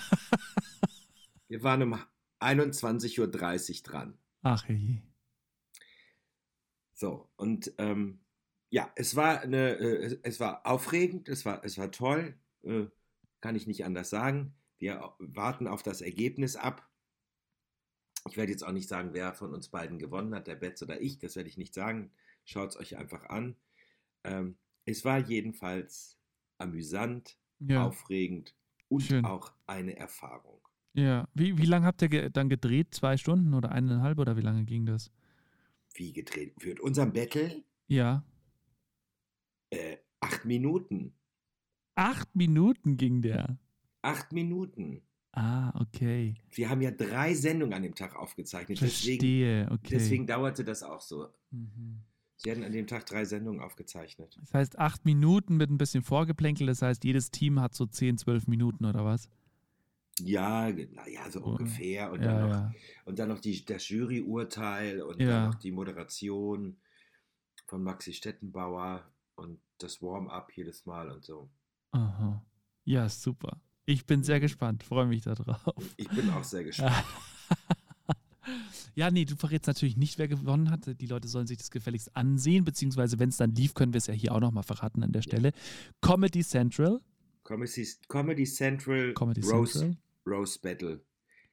Wir 1.48 1.64
waren 1.64 1.82
um 1.82 1.98
21.30 2.38 3.20
Uhr 3.20 3.82
dran. 3.82 4.18
Ach 4.42 4.68
je. 4.68 4.98
So, 6.92 7.28
und 7.34 7.72
ähm, 7.78 8.20
ja, 8.68 8.92
es 8.94 9.16
war 9.16 9.40
eine, 9.40 9.78
äh, 9.78 10.18
es 10.22 10.38
war 10.38 10.64
aufregend, 10.64 11.28
es 11.28 11.44
war, 11.44 11.64
es 11.64 11.76
war 11.76 11.90
toll, 11.90 12.38
äh, 12.62 12.84
kann 13.40 13.56
ich 13.56 13.66
nicht 13.66 13.84
anders 13.84 14.10
sagen. 14.10 14.54
Wir 14.78 15.12
warten 15.18 15.66
auf 15.66 15.82
das 15.82 16.02
Ergebnis 16.02 16.54
ab. 16.54 16.88
Ich 18.30 18.36
werde 18.36 18.52
jetzt 18.52 18.62
auch 18.64 18.72
nicht 18.72 18.88
sagen, 18.88 19.10
wer 19.12 19.34
von 19.34 19.52
uns 19.52 19.68
beiden 19.68 19.98
gewonnen 19.98 20.34
hat, 20.34 20.46
der 20.46 20.54
Betz 20.54 20.80
oder 20.82 21.00
ich, 21.00 21.18
das 21.18 21.34
werde 21.36 21.48
ich 21.48 21.56
nicht 21.58 21.74
sagen. 21.74 22.10
Schaut 22.44 22.70
es 22.70 22.76
euch 22.76 22.96
einfach 22.96 23.24
an. 23.24 23.56
Ähm, 24.24 24.56
es 24.84 25.04
war 25.04 25.18
jedenfalls 25.18 26.16
amüsant, 26.58 27.36
Ja. 27.58 27.84
aufregend 27.86 28.54
und 28.88 29.00
Schön. 29.02 29.24
auch 29.24 29.52
eine 29.66 29.96
Erfahrung. 29.96 30.60
Ja. 30.94 31.28
Wie, 31.34 31.58
wie 31.58 31.66
lange 31.66 31.86
habt 31.86 32.02
ihr 32.02 32.08
ge 32.08 32.30
dann 32.30 32.48
gedreht? 32.48 32.94
Zwei 32.94 33.16
Stunden 33.16 33.52
oder 33.54 33.72
eineinhalb 33.72 34.18
oder 34.18 34.36
wie 34.36 34.40
lange 34.42 34.64
ging 34.64 34.86
das? 34.86 35.10
Wie 35.94 36.12
gedreht 36.12 36.54
wird 36.64 36.80
unserem 36.80 37.12
Battle 37.12 37.64
Ja. 37.88 38.24
äh, 39.70 39.96
acht 40.20 40.44
Minuten. 40.44 41.14
Acht 41.96 42.34
Minuten 42.34 42.96
ging 42.96 43.22
der. 43.22 43.58
Acht 44.02 44.32
Minuten. 44.32 45.02
Ah, 45.32 45.72
okay. 45.80 46.34
Wir 46.50 46.68
haben 46.68 46.80
ja 46.80 46.90
drei 46.90 47.34
Sendungen 47.34 47.72
an 47.74 47.82
dem 47.82 47.94
Tag 47.94 48.16
aufgezeichnet. 48.16 48.80
Deswegen, 48.80 49.20
Verstehe, 49.20 49.68
okay. 49.70 49.88
deswegen 49.90 50.26
dauerte 50.26 50.64
das 50.64 50.82
auch 50.82 51.00
so. 51.00 51.28
Mhm. 51.50 52.00
Sie 52.36 52.50
hatten 52.50 52.64
an 52.64 52.72
dem 52.72 52.86
Tag 52.86 53.06
drei 53.06 53.24
Sendungen 53.24 53.60
aufgezeichnet. 53.60 54.36
Das 54.40 54.54
heißt, 54.54 54.78
acht 54.78 55.04
Minuten 55.04 55.56
mit 55.56 55.70
ein 55.70 55.78
bisschen 55.78 56.02
Vorgeplänkel, 56.02 56.66
das 56.66 56.82
heißt, 56.82 57.04
jedes 57.04 57.30
Team 57.30 57.60
hat 57.60 57.74
so 57.74 57.86
10, 57.86 58.16
12 58.18 58.46
Minuten 58.48 58.84
oder 58.86 59.04
was? 59.04 59.28
Ja, 60.20 60.70
naja, 60.70 61.30
so 61.30 61.40
Oh, 61.42 61.50
ungefähr. 61.50 62.10
Und 62.10 62.22
ja, 62.22 62.26
dann 62.32 62.40
noch, 62.48 62.56
ja. 62.56 62.72
und 63.04 63.18
dann 63.18 63.28
noch 63.28 63.40
die, 63.40 63.64
das 63.64 63.88
Juryurteil 63.88 65.02
und 65.02 65.20
Ja. 65.20 65.28
dann 65.28 65.50
noch 65.50 65.54
die 65.56 65.70
Moderation 65.70 66.76
von 67.66 67.82
Maxi 67.82 68.12
Stettenbauer 68.12 69.04
und 69.36 69.60
das 69.78 70.02
Warm-up 70.02 70.50
jedes 70.56 70.86
Mal 70.86 71.10
und 71.10 71.24
so. 71.24 71.48
Aha. 71.92 72.44
Ja, 72.84 73.08
super. 73.08 73.60
Ich 73.90 74.06
bin 74.06 74.22
sehr 74.22 74.38
gespannt, 74.38 74.84
freue 74.84 75.06
mich 75.06 75.22
darauf. 75.22 75.74
Ich 75.96 76.08
bin 76.08 76.30
auch 76.30 76.44
sehr 76.44 76.64
gespannt. 76.64 76.94
Ja, 78.96 79.10
nee, 79.10 79.24
du 79.24 79.36
verrätst 79.36 79.68
natürlich 79.68 79.96
nicht, 79.96 80.18
wer 80.18 80.26
gewonnen 80.26 80.70
hat. 80.70 81.00
Die 81.00 81.06
Leute 81.06 81.28
sollen 81.28 81.46
sich 81.46 81.58
das 81.58 81.70
gefälligst 81.70 82.14
ansehen, 82.16 82.64
beziehungsweise 82.64 83.18
wenn 83.20 83.28
es 83.28 83.36
dann 83.36 83.54
lief, 83.54 83.74
können 83.74 83.92
wir 83.92 83.98
es 83.98 84.08
ja 84.08 84.14
hier 84.14 84.34
auch 84.34 84.40
nochmal 84.40 84.64
verraten 84.64 85.02
an 85.04 85.12
der 85.12 85.22
Stelle. 85.22 85.52
Comedy 86.00 86.42
Central. 86.42 87.00
Comedy, 87.44 87.86
Comedy 88.08 88.44
Central 88.44 89.14
Comedy 89.14 89.40
Rose, 89.42 89.78
Central. 89.78 89.96
Rose 90.26 90.58
Battle. 90.60 91.00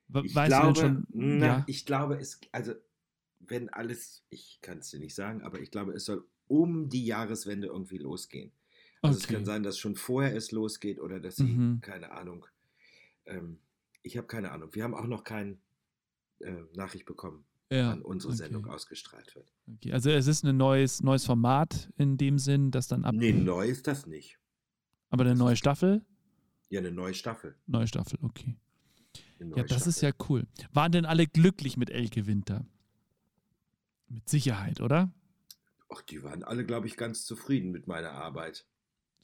We- 0.07 0.25
Ich 0.25 0.33
weißt 0.35 0.47
glaube, 0.49 0.73
du 0.73 0.79
schon? 0.79 1.07
na, 1.13 1.45
ja. 1.45 1.63
ich 1.67 1.85
glaube, 1.85 2.15
es, 2.17 2.39
also, 2.51 2.73
wenn 3.39 3.69
alles, 3.69 4.23
ich 4.29 4.59
kann 4.61 4.79
es 4.79 4.89
dir 4.89 4.99
nicht 4.99 5.13
sagen, 5.15 5.43
aber 5.43 5.59
ich 5.61 5.69
glaube, 5.69 5.91
es 5.93 6.05
soll 6.05 6.25
um 6.47 6.89
die 6.89 7.05
Jahreswende 7.05 7.67
irgendwie 7.67 7.99
losgehen. 7.99 8.51
Also 9.07 9.19
es 9.19 9.25
Okay. 9.25 9.33
kann 9.35 9.45
sein, 9.45 9.63
dass 9.63 9.77
schon 9.77 9.95
vorher 9.95 10.35
es 10.35 10.51
losgeht 10.51 10.99
oder 10.99 11.19
dass 11.19 11.35
sie, 11.37 11.43
Mhm. 11.43 11.81
keine 11.81 12.11
Ahnung, 12.11 12.45
ähm, 13.25 13.59
ich 14.03 14.17
habe 14.17 14.27
keine 14.27 14.51
Ahnung. 14.51 14.73
Wir 14.73 14.83
haben 14.83 14.93
auch 14.93 15.07
noch 15.07 15.23
keine 15.23 15.57
äh, 16.39 16.53
Nachricht 16.75 17.05
bekommen, 17.05 17.45
ja. 17.71 17.89
wann 17.89 18.03
unsere 18.03 18.31
okay. 18.31 18.43
Sendung 18.43 18.67
ausgestrahlt 18.67 19.33
wird. 19.35 19.51
Okay. 19.75 19.91
Also 19.91 20.11
es 20.11 20.27
ist 20.27 20.43
ein 20.43 20.55
neues, 20.55 21.01
neues 21.01 21.25
Format 21.25 21.91
in 21.97 22.15
dem 22.17 22.37
Sinn, 22.37 22.69
das 22.69 22.87
dann 22.87 23.05
ab. 23.05 23.15
Nee, 23.15 23.33
neu 23.33 23.67
ist 23.67 23.87
das 23.87 24.05
nicht. 24.05 24.37
Aber 25.09 25.23
eine 25.25 25.33
neue 25.35 25.55
Staffel? 25.55 26.05
Ja, 26.69 26.79
eine 26.79 26.91
neue 26.91 27.13
Staffel. 27.15 27.55
Neue 27.65 27.87
Staffel, 27.87 28.19
okay. 28.21 28.55
Ja, 29.39 29.63
das 29.63 29.87
ist 29.87 29.97
Staffel. 29.99 30.15
ja 30.19 30.25
cool. 30.29 30.47
Waren 30.73 30.91
denn 30.91 31.05
alle 31.05 31.25
glücklich 31.25 31.75
mit 31.77 31.89
Elke 31.89 32.27
Winter? 32.27 32.65
Mit 34.09 34.29
Sicherheit, 34.29 34.79
oder? 34.79 35.11
Ach, 35.89 36.01
die 36.03 36.21
waren 36.23 36.43
alle, 36.43 36.65
glaube 36.65 36.85
ich, 36.87 36.97
ganz 36.97 37.25
zufrieden 37.25 37.71
mit 37.71 37.87
meiner 37.87 38.11
Arbeit 38.11 38.65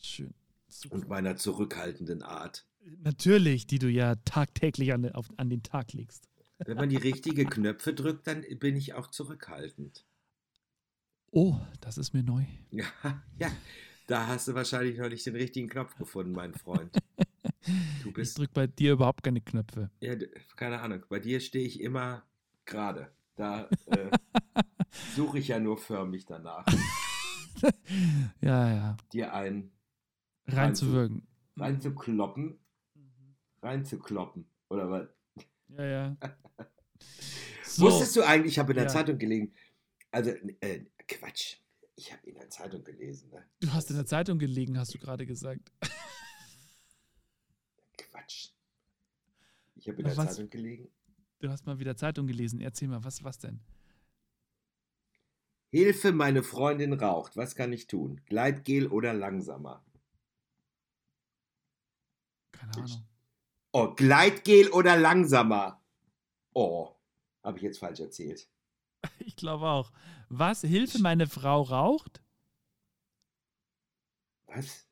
Schön. 0.03 0.33
Super. 0.67 0.95
und 0.95 1.07
meiner 1.07 1.35
zurückhaltenden 1.37 2.23
Art. 2.23 2.65
Natürlich, 3.03 3.67
die 3.67 3.79
du 3.79 3.87
ja 3.89 4.15
tagtäglich 4.25 4.91
an, 4.93 5.03
den- 5.03 5.13
auf, 5.15 5.29
an 5.37 5.49
den 5.49 5.61
Tag 5.63 5.93
legst. 5.93 6.27
Wenn 6.59 6.77
man 6.77 6.89
die 6.89 6.97
richtigen 6.97 7.49
Knöpfe 7.49 7.93
drückt, 7.93 8.25
dann 8.27 8.43
bin 8.59 8.75
ich 8.75 8.93
auch 8.95 9.07
zurückhaltend. 9.07 10.05
Oh, 11.31 11.57
das 11.81 11.97
ist 11.97 12.13
mir 12.13 12.23
neu. 12.23 12.43
Ja, 12.71 12.85
ja. 13.39 13.51
Da 14.07 14.27
hast 14.27 14.47
du 14.49 14.53
wahrscheinlich 14.55 14.97
noch 14.97 15.07
nicht 15.09 15.25
den 15.25 15.35
richtigen 15.35 15.69
Knopf 15.69 15.95
gefunden, 15.95 16.33
mein 16.33 16.53
Freund. 16.53 16.93
Du 18.03 18.09
Ich 18.09 18.13
bist, 18.13 18.37
drück 18.37 18.51
bei 18.53 18.67
dir 18.67 18.93
überhaupt 18.93 19.23
keine 19.23 19.39
Knöpfe. 19.41 19.89
ja, 20.01 20.15
keine 20.57 20.81
Ahnung, 20.81 21.03
bei 21.07 21.19
dir 21.19 21.39
stehe 21.39 21.65
ich 21.65 21.79
immer 21.79 22.23
gerade. 22.65 23.09
Da 23.35 23.69
äh, 23.85 24.09
suche 25.15 25.39
ich 25.39 25.47
ja 25.47 25.59
nur 25.59 25.77
förmlich 25.77 26.25
danach, 26.25 26.65
Ja, 28.41 28.69
ja. 28.73 28.97
dir 29.13 29.33
einen 29.33 29.71
Reinzuwirken. 30.47 31.27
reinzukloppen, 31.57 32.59
reinzukloppen. 33.61 34.45
Oder 34.69 34.89
was? 34.89 35.07
Ja, 35.69 35.85
ja. 35.85 36.17
So, 37.65 37.85
Wusstest 37.85 38.15
du 38.15 38.21
eigentlich, 38.21 38.53
ich 38.53 38.59
habe 38.59 38.73
in 38.73 38.75
der 38.75 38.85
Ja. 38.85 38.91
Zeitung 38.91 39.17
gelegen, 39.17 39.51
also, 40.11 40.29
äh, 40.61 40.85
Quatsch, 41.07 41.57
ich 41.95 42.11
habe 42.13 42.23
in 42.27 42.35
der 42.35 42.49
Zeitung 42.49 42.83
gelesen, 42.83 43.31
ne? 43.31 43.43
du 43.61 43.73
hast 43.73 43.89
in 43.89 43.95
der 43.95 44.05
Zeitung 44.05 44.37
gelegen, 44.37 44.77
hast 44.77 44.93
du 44.93 44.99
gerade 44.99 45.25
gesagt. 45.25 45.71
Quatsch. 47.97 48.49
Ich 49.75 49.87
habe 49.87 49.97
in 49.99 50.05
der 50.05 50.15
was? 50.17 50.35
Zeitung 50.35 50.49
gelegen. 50.51 50.87
Du 51.39 51.49
hast 51.49 51.65
mal 51.65 51.79
wieder 51.79 51.97
Zeitung 51.97 52.27
gelesen. 52.27 52.61
Erzähl 52.61 52.87
mal, 52.87 53.03
was, 53.03 53.23
was 53.23 53.39
denn? 53.39 53.59
Hilfe, 55.71 56.11
meine 56.11 56.43
Freundin 56.43 56.93
raucht. 56.93 57.35
Was 57.35 57.55
kann 57.55 57.73
ich 57.73 57.87
tun? 57.87 58.21
Gleitgel 58.27 58.87
oder 58.87 59.13
langsamer? 59.13 59.83
Keine 62.71 62.85
Ahnung. 62.85 63.05
Oh, 63.71 63.93
Gleitgel 63.95 64.69
oder 64.69 64.95
langsamer? 64.97 65.81
Oh, 66.53 66.89
habe 67.43 67.57
ich 67.57 67.63
jetzt 67.63 67.79
falsch 67.79 67.99
erzählt. 67.99 68.47
Ich 69.19 69.35
glaube 69.35 69.65
auch. 69.67 69.91
Was? 70.29 70.61
Hilfe, 70.61 70.99
meine 70.99 71.27
Frau 71.27 71.61
raucht? 71.61 72.21
Was? 74.47 74.85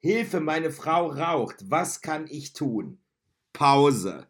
Hilfe, 0.00 0.40
meine 0.40 0.70
Frau 0.70 1.06
raucht. 1.06 1.70
Was 1.70 2.02
kann 2.02 2.26
ich 2.28 2.52
tun? 2.52 2.98
Pause. 3.54 4.26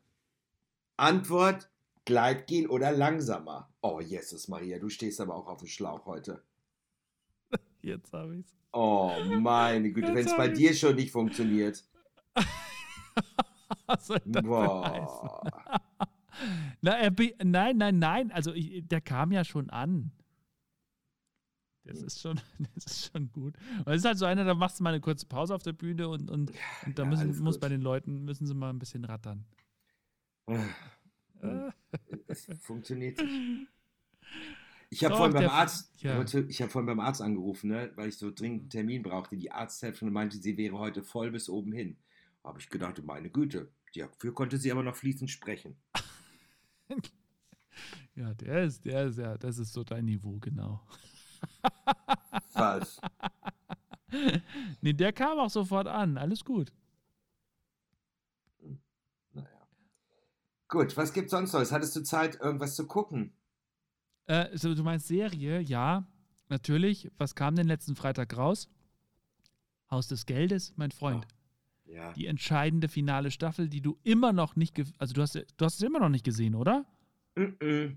Antwort: 0.96 1.68
Gleitgel 2.04 2.68
oder 2.68 2.92
langsamer? 2.92 3.72
Oh, 3.80 4.00
Jesus 4.00 4.46
Maria, 4.46 4.78
du 4.78 4.88
stehst 4.88 5.20
aber 5.20 5.34
auch 5.34 5.48
auf 5.48 5.58
dem 5.58 5.68
Schlauch 5.68 6.06
heute. 6.06 6.44
Jetzt 7.82 8.12
habe 8.12 8.36
ich's. 8.36 8.54
Oh, 8.72 9.12
meine 9.40 9.90
Güte, 9.92 10.14
wenn 10.14 10.26
es 10.26 10.36
bei 10.36 10.48
dir 10.48 10.74
schon 10.74 10.96
nicht 10.96 11.10
funktioniert. 11.10 11.84
Was 13.86 14.06
soll 14.06 14.20
das? 14.24 14.42
Boah. 14.42 15.50
Na, 16.80 16.92
er 16.92 17.12
nein, 17.44 17.76
nein, 17.76 17.98
nein. 17.98 18.32
Also 18.32 18.52
ich, 18.52 18.86
der 18.86 19.00
kam 19.00 19.32
ja 19.32 19.44
schon 19.44 19.70
an. 19.70 20.12
Das 21.84 22.02
ist 22.02 22.20
schon, 22.20 22.40
das 22.74 22.86
ist 22.86 23.12
schon 23.12 23.30
gut. 23.32 23.54
Weil 23.84 23.94
es 23.94 24.02
ist 24.02 24.06
halt 24.06 24.18
so 24.18 24.24
einer, 24.24 24.44
da 24.44 24.54
machst 24.54 24.80
du 24.80 24.84
mal 24.84 24.90
eine 24.90 25.00
kurze 25.00 25.26
Pause 25.26 25.54
auf 25.54 25.62
der 25.62 25.72
Bühne 25.72 26.08
und, 26.08 26.30
und, 26.30 26.52
und 26.86 26.98
da 26.98 27.02
ja, 27.02 27.08
müssen, 27.08 27.38
muss 27.42 27.56
gut. 27.56 27.60
bei 27.60 27.68
den 27.68 27.82
Leuten, 27.82 28.24
müssen 28.24 28.46
sie 28.46 28.54
mal 28.54 28.70
ein 28.70 28.78
bisschen 28.78 29.04
rattern. 29.04 29.44
Hm. 30.48 30.68
Äh, 31.42 31.70
Es 32.26 32.48
funktioniert 32.60 33.18
nicht. 33.18 33.68
Ich 34.90 35.04
habe 35.04 35.16
vorhin 35.16 35.34
beim 35.34 35.48
Arzt, 35.48 35.90
ja. 36.02 36.22
ich 36.22 36.62
habe 36.62 36.70
vorhin 36.70 36.86
beim 36.86 37.00
Arzt 37.00 37.20
angerufen, 37.20 37.70
ne, 37.70 37.90
weil 37.96 38.08
ich 38.08 38.16
so 38.16 38.30
dringend 38.30 38.62
einen 38.62 38.70
Termin 38.70 39.02
brauchte. 39.02 39.36
Die 39.36 39.50
Arzthelferin 39.50 40.12
meinte, 40.12 40.36
sie 40.38 40.56
wäre 40.56 40.78
heute 40.78 41.02
voll 41.02 41.32
bis 41.32 41.48
oben 41.48 41.72
hin. 41.72 41.96
Habe 42.44 42.60
ich 42.60 42.68
gedacht, 42.68 43.02
meine 43.02 43.30
Güte, 43.30 43.72
dafür 43.94 44.34
konnte 44.34 44.58
sie 44.58 44.70
aber 44.70 44.82
noch 44.82 44.94
fließend 44.94 45.30
sprechen. 45.30 45.76
ja, 48.14 48.34
der 48.34 48.64
ist, 48.64 48.84
der 48.84 49.06
ist 49.06 49.18
ja, 49.18 49.38
das 49.38 49.58
ist 49.58 49.72
so 49.72 49.82
dein 49.82 50.04
Niveau, 50.04 50.38
genau. 50.38 50.86
Was? 52.52 53.00
Nee, 54.80 54.92
der 54.92 55.12
kam 55.12 55.40
auch 55.40 55.50
sofort 55.50 55.88
an. 55.88 56.18
Alles 56.18 56.44
gut. 56.44 56.72
naja. 59.32 59.48
Gut, 60.68 60.96
was 60.96 61.12
gibt's 61.12 61.32
sonst 61.32 61.52
Neues? 61.52 61.72
Hattest 61.72 61.96
du 61.96 62.02
Zeit, 62.02 62.38
irgendwas 62.40 62.76
zu 62.76 62.86
gucken? 62.86 63.32
Äh, 64.26 64.56
so, 64.56 64.76
du 64.76 64.84
meinst 64.84 65.08
Serie? 65.08 65.60
Ja, 65.60 66.06
natürlich. 66.48 67.10
Was 67.18 67.34
kam 67.34 67.56
denn 67.56 67.66
letzten 67.66 67.96
Freitag 67.96 68.36
raus? 68.36 68.68
Haus 69.90 70.06
des 70.06 70.26
Geldes, 70.26 70.74
mein 70.76 70.92
Freund. 70.92 71.26
Ja. 71.86 72.12
Die 72.14 72.26
entscheidende 72.26 72.88
finale 72.88 73.30
Staffel, 73.30 73.68
die 73.68 73.80
du 73.80 73.98
immer 74.02 74.32
noch 74.32 74.56
nicht, 74.56 74.74
also 74.98 75.12
du 75.14 75.20
hast, 75.22 75.34
du 75.34 75.64
hast 75.64 75.76
es 75.76 75.82
immer 75.82 76.00
noch 76.00 76.08
nicht 76.08 76.24
gesehen, 76.24 76.54
oder? 76.54 76.86
Mm-mm. 77.36 77.96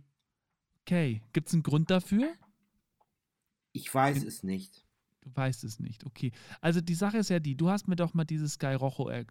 Okay, 0.82 1.22
gibt 1.34 1.48
es 1.48 1.53
einen 1.53 1.63
Grund 1.63 1.89
dafür? 1.89 2.29
Ich 3.74 3.94
weiß 3.94 4.24
es 4.24 4.44
nicht. 4.44 4.86
Du 5.22 5.36
weißt 5.36 5.63
es 5.65 5.79
nicht, 5.79 6.06
okay. 6.06 6.32
Also 6.62 6.79
die 6.79 6.94
Sache 6.94 7.17
ist 7.17 7.29
ja 7.29 7.39
die, 7.39 7.56
du 7.56 7.70
hast 7.70 7.88
mir 7.88 7.96
doch 7.98 8.13
mal 8.13 8.24
dieses 8.24 8.53
Sky 8.53 8.74
Rojo, 8.75 9.10
äh, 9.10 9.25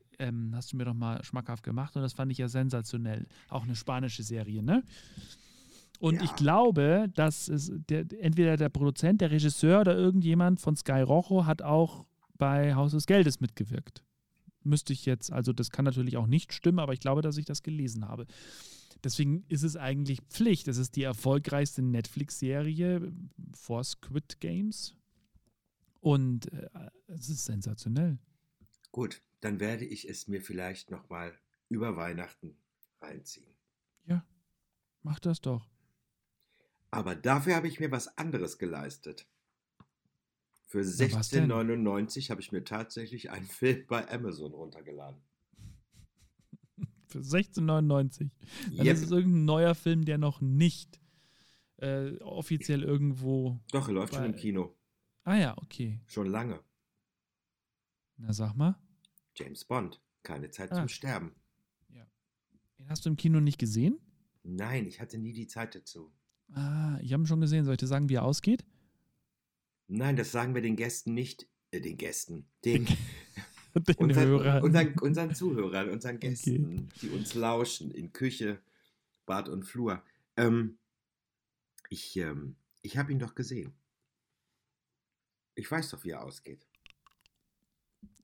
hast 0.53 0.73
du 0.73 0.77
mir 0.77 0.85
doch 0.85 0.95
mal 0.95 1.23
schmackhaft 1.25 1.63
gemacht 1.63 1.97
und 1.97 2.03
das 2.03 2.13
fand 2.13 2.31
ich 2.33 2.39
ja 2.39 2.49
sensationell. 2.49 3.27
Auch 3.49 3.65
eine 3.65 3.77
spanische 3.77 4.23
Serie, 4.23 4.63
ne? 4.63 4.83
Und 5.99 6.17
Ja. 6.17 6.25
ich 6.25 6.35
glaube, 6.37 7.09
dass 7.15 7.49
es 7.49 7.73
der, 7.89 8.05
entweder 8.21 8.59
der 8.59 8.69
Produzent, 8.69 9.23
der 9.23 9.31
Regisseur 9.31 9.81
oder 9.81 9.97
irgendjemand 9.97 10.61
von 10.61 10.77
Sky 10.77 11.01
Rojo 11.01 11.47
hat 11.47 11.63
auch 11.63 12.07
bei 12.37 12.75
Haus 12.75 12.93
des 12.93 13.07
Geldes 13.07 13.41
mitgewirkt. 13.41 14.03
Müsste 14.66 14.92
ich 14.92 15.06
jetzt, 15.06 15.32
also 15.32 15.52
das 15.52 15.70
kann 15.70 15.85
natürlich 15.85 16.16
auch 16.16 16.26
nicht 16.26 16.52
stimmen, 16.52 16.78
aber 16.78 16.92
ich 16.92 17.00
glaube, 17.00 17.23
dass 17.23 17.37
ich 17.37 17.44
das 17.44 17.62
gelesen 17.62 18.06
habe. 18.08 18.26
Deswegen 19.04 19.44
ist 19.49 19.62
es 19.62 19.76
eigentlich 19.76 20.20
Pflicht. 20.23 20.68
Es 20.68 20.78
ist 20.78 20.96
die 20.96 21.02
erfolgreichste 21.02 21.82
Netflix-Serie 21.82 23.12
vor 23.54 23.85
Squid 23.85 24.40
Games. 24.40 24.94
Und 26.00 26.52
äh, 26.52 26.68
es 27.06 27.28
ist 27.28 27.44
sensationell. 27.44 28.18
Gut, 28.92 29.23
dann 29.40 29.61
werde 29.61 29.85
ich 29.85 30.08
es 30.08 30.28
mir 30.28 30.40
vielleicht 30.40 30.90
nochmal 30.90 31.32
über 31.68 31.96
Weihnachten 31.96 32.56
reinziehen. 33.00 33.56
Mach 35.06 35.20
das 35.20 35.40
doch. 35.40 35.70
Aber 36.90 37.14
dafür 37.14 37.54
habe 37.54 37.68
ich 37.68 37.78
mir 37.78 37.92
was 37.92 38.18
anderes 38.18 38.58
geleistet. 38.58 39.28
Für 40.66 40.80
was 40.80 40.96
denn? 41.30 41.50
16,99 41.50 42.30
habe 42.30 42.40
ich 42.40 42.52
mir 42.52 42.64
tatsächlich 42.64 43.30
einen 43.30 43.46
Film 43.46 43.85
bei 43.88 44.08
Amazon 44.11 44.52
runtergeladen. 44.52 45.20
Für 47.06 47.20
16,99. 47.20 48.30
Dann 48.76 48.87
Yep. 48.87 48.94
ist 48.96 49.02
es 49.04 49.11
irgendein 49.12 49.44
neuer 49.44 49.75
Film, 49.75 50.04
der 50.04 50.18
noch 50.18 50.40
nicht 50.40 51.00
äh, 51.76 52.16
offiziell 52.18 52.82
irgendwo. 52.82 53.61
Doch, 53.70 53.88
er 53.88 53.94
läuft 53.94 54.14
schon 54.14 54.25
im 54.25 54.35
Kino. 54.37 54.75
Ah 55.25 55.37
ja, 55.37 55.56
okay. 55.58 56.00
Schon 56.06 56.26
lange. 56.26 56.61
Na 58.16 58.32
sag 58.32 58.54
mal. 58.56 58.76
James 59.37 59.64
Bond. 59.64 60.00
Keine 60.23 60.50
Zeit 60.50 60.73
Ah. 60.73 60.76
zum 60.76 60.88
Sterben. 60.88 61.35
Den 62.78 62.90
hast 62.90 63.06
du 63.06 63.08
im 63.11 63.16
Kino 63.16 63.40
nicht 63.40 63.58
gesehen? 63.58 63.99
Nein, 64.42 64.87
ich 64.87 65.00
hatte 65.00 65.16
nie 65.16 65.32
die 65.32 65.46
Zeit 65.46 65.75
dazu. 65.75 66.12
Ah, 66.52 66.99
ich 67.00 67.12
habe 67.14 67.23
ihn 67.23 67.26
schon 67.26 67.40
gesehen. 67.40 67.64
Soll 67.64 67.73
ich 67.75 67.78
dir 67.80 67.87
sagen, 67.87 68.11
wie 68.11 68.14
er 68.16 68.25
ausgeht? 68.25 68.66
Nein, 69.88 70.16
das 70.16 70.33
sagen 70.33 70.55
wir 70.55 70.62
den 70.62 70.76
Gästen 70.76 71.14
nicht. 71.14 71.49
Äh, 71.71 71.81
den 71.81 71.97
Gästen. 71.97 72.47
Den, 72.64 72.87
Den 72.87 72.97
unseren, 73.97 74.28
Hörern. 74.28 74.62
unseren, 74.62 74.99
unseren 75.00 75.35
Zuhörern, 75.35 75.90
unseren 75.90 76.19
Gästen, 76.19 76.88
die 77.00 77.11
uns 77.11 77.35
lauschen 77.35 77.90
in 77.90 78.12
Küche, 78.12 78.61
Bad 79.26 79.49
und 79.49 79.64
Flur. 79.64 80.02
Ähm, 80.37 80.78
ich 81.88 82.16
ähm, 82.16 82.57
ich 82.87 82.97
habe 82.97 83.11
ihn 83.11 83.19
doch 83.19 83.35
gesehen. 83.35 83.73
Ich 85.57 85.69
weiß 85.69 85.90
doch, 85.90 86.05
wie 86.05 86.11
er 86.11 86.23
ausgeht. 86.23 86.64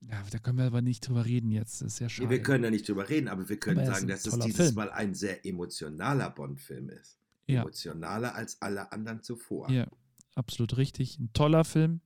Ja, 0.00 0.22
da 0.30 0.38
können 0.38 0.58
wir 0.58 0.66
aber 0.66 0.82
nicht 0.82 1.06
drüber 1.06 1.24
reden 1.24 1.50
jetzt. 1.50 1.80
Das 1.80 1.94
ist 1.94 1.98
ja 1.98 2.08
schade. 2.08 2.30
wir 2.30 2.42
können 2.42 2.62
da 2.62 2.70
nicht 2.70 2.88
drüber 2.88 3.08
reden, 3.08 3.26
aber 3.26 3.48
wir 3.48 3.58
können 3.58 3.78
Aber 3.78 3.88
er 3.88 3.94
sagen, 3.94 4.08
dass 4.08 4.24
es 4.24 4.38
dieses 4.38 4.56
Film. 4.56 4.74
Mal 4.76 4.90
ein 4.90 5.14
sehr 5.14 5.44
emotionaler 5.44 6.30
Bond-Film 6.30 6.90
ist. 6.90 7.18
Ja. 7.46 7.62
Emotionaler 7.62 8.34
als 8.36 8.62
alle 8.62 8.92
anderen 8.92 9.20
zuvor. 9.22 9.68
Ja, 9.68 9.88
absolut 10.34 10.76
richtig. 10.76 11.18
Ein 11.18 11.32
toller 11.32 11.64
Film. 11.64 12.00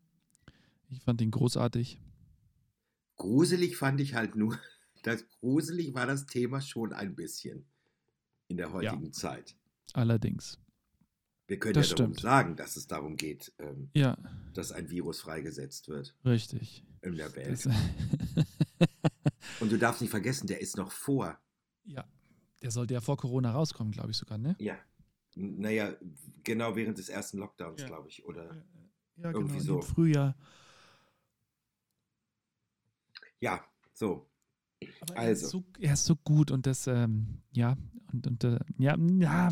Ich 0.88 1.00
fand 1.02 1.21
ihn 1.21 1.30
großartig. 1.30 2.00
Gruselig 3.16 3.76
fand 3.76 4.00
ich 4.00 4.14
halt 4.14 4.37
nur, 4.37 4.59
das 5.02 5.26
gruselig 5.40 5.95
war 5.95 6.06
das 6.06 6.26
Thema 6.26 6.61
schon 6.61 6.92
ein 6.92 7.14
bisschen 7.14 7.66
in 8.49 8.56
der 8.56 8.73
heutigen 8.73 9.12
Zeit. 9.12 9.56
Allerdings. 9.92 10.59
Wir 11.49 11.59
können 11.59 11.75
Das 11.75 11.90
ja 11.90 11.97
darum 11.97 12.12
stimmt. 12.12 12.23
sagen, 12.23 12.56
dass 12.56 12.76
es 12.76 12.87
darum 12.88 13.16
geht, 13.16 13.52
ähm, 13.59 13.88
Ja, 13.95 14.18
dass 14.52 14.73
ein 14.73 14.90
Virus 14.90 15.21
freigesetzt 15.21 15.88
wird 15.88 16.16
richtig. 16.25 16.85
in 17.02 17.14
der 17.16 17.35
Welt. 17.37 17.68
Und 19.61 19.71
du 19.73 19.78
darfst 19.78 20.00
nicht 20.02 20.11
vergessen, 20.11 20.47
der 20.49 20.61
ist 20.61 20.76
noch 20.76 20.90
vor. 20.92 21.38
ja, 21.85 22.04
der 22.62 22.71
sollte 22.71 22.95
ja 22.95 23.00
vor 23.00 23.16
Corona 23.16 23.52
rauskommen, 23.52 23.92
glaube 23.92 24.11
ich 24.11 24.16
sogar, 24.16 24.38
ne? 24.38 24.56
Ja. 24.59 24.76
Naja, 25.38 25.94
genau 26.42 26.74
während 26.76 26.96
des 26.98 27.08
ersten 27.10 27.38
Lockdowns, 27.38 27.82
Ja. 27.82 27.86
glaube 27.86 28.08
ich. 28.08 28.24
Oder 28.24 28.64
Ja, 29.16 29.30
Irgendwie 29.30 29.58
genau. 29.58 29.64
so. 29.64 29.76
Im 29.76 29.82
Frühjahr. 29.82 30.34
ja, 33.40 33.64
so. 33.92 34.28
Aber 35.00 35.14
er, 35.14 35.20
Also. 35.20 35.44
ist 35.46 35.50
so, 35.52 35.64
er 35.78 35.92
ist 35.94 36.04
so 36.04 36.16
gut 36.16 36.50
und 36.50 36.66
das, 36.66 36.86
ähm, 36.86 37.42
ja, 37.52 37.76
und, 38.12 38.26
und 38.26 38.44
äh, 38.44 38.58
ja, 38.78 38.96
ja, 38.98 39.50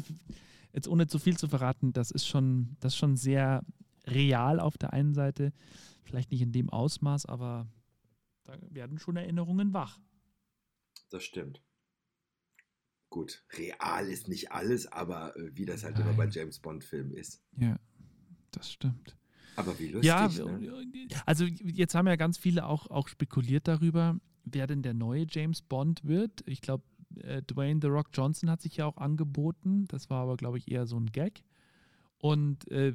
jetzt 0.72 0.88
ohne 0.88 1.06
zu 1.06 1.18
viel 1.18 1.36
zu 1.36 1.48
verraten, 1.48 1.92
das 1.92 2.10
ist 2.10 2.26
schon, 2.26 2.76
das 2.80 2.92
ist 2.94 2.98
schon 2.98 3.16
sehr 3.16 3.62
real 4.06 4.60
auf 4.60 4.76
der 4.78 4.92
einen 4.92 5.14
Seite. 5.14 5.52
Vielleicht 6.02 6.30
nicht 6.30 6.42
in 6.42 6.52
dem 6.52 6.68
Ausmaß, 6.70 7.24
aber 7.26 7.66
da 8.44 8.58
werden 8.70 8.98
schon 8.98 9.16
Erinnerungen 9.16 9.72
wach. 9.72 9.98
Das 11.10 11.24
stimmt. 11.24 11.62
Gut, 13.14 13.44
real 13.56 14.08
ist 14.08 14.26
nicht 14.26 14.50
alles, 14.50 14.90
aber 14.90 15.36
äh, 15.36 15.56
wie 15.56 15.64
das 15.64 15.84
halt 15.84 15.96
immer 16.00 16.08
Nein. 16.08 16.16
bei 16.16 16.26
James 16.26 16.58
Bond-Filmen 16.58 17.12
ist. 17.12 17.44
Ja, 17.56 17.78
das 18.50 18.72
stimmt. 18.72 19.16
Aber 19.54 19.78
wie 19.78 19.86
lustig, 19.86 20.08
Ja, 20.08 20.26
ne? 20.26 20.88
also 21.24 21.44
jetzt 21.44 21.94
haben 21.94 22.08
ja 22.08 22.16
ganz 22.16 22.38
viele 22.38 22.66
auch, 22.66 22.90
auch 22.90 23.06
spekuliert 23.06 23.68
darüber, 23.68 24.18
wer 24.44 24.66
denn 24.66 24.82
der 24.82 24.94
neue 24.94 25.26
James 25.30 25.62
Bond 25.62 26.02
wird. 26.02 26.42
Ich 26.46 26.60
glaube, 26.60 26.82
äh, 27.20 27.40
Dwayne 27.42 27.78
The 27.80 27.86
Rock 27.86 28.08
Johnson 28.12 28.50
hat 28.50 28.60
sich 28.60 28.78
ja 28.78 28.86
auch 28.86 28.96
angeboten. 28.96 29.86
Das 29.86 30.10
war 30.10 30.24
aber, 30.24 30.36
glaube 30.36 30.58
ich, 30.58 30.68
eher 30.68 30.88
so 30.88 30.98
ein 30.98 31.06
Gag. 31.06 31.44
Und 32.18 32.68
äh, 32.72 32.94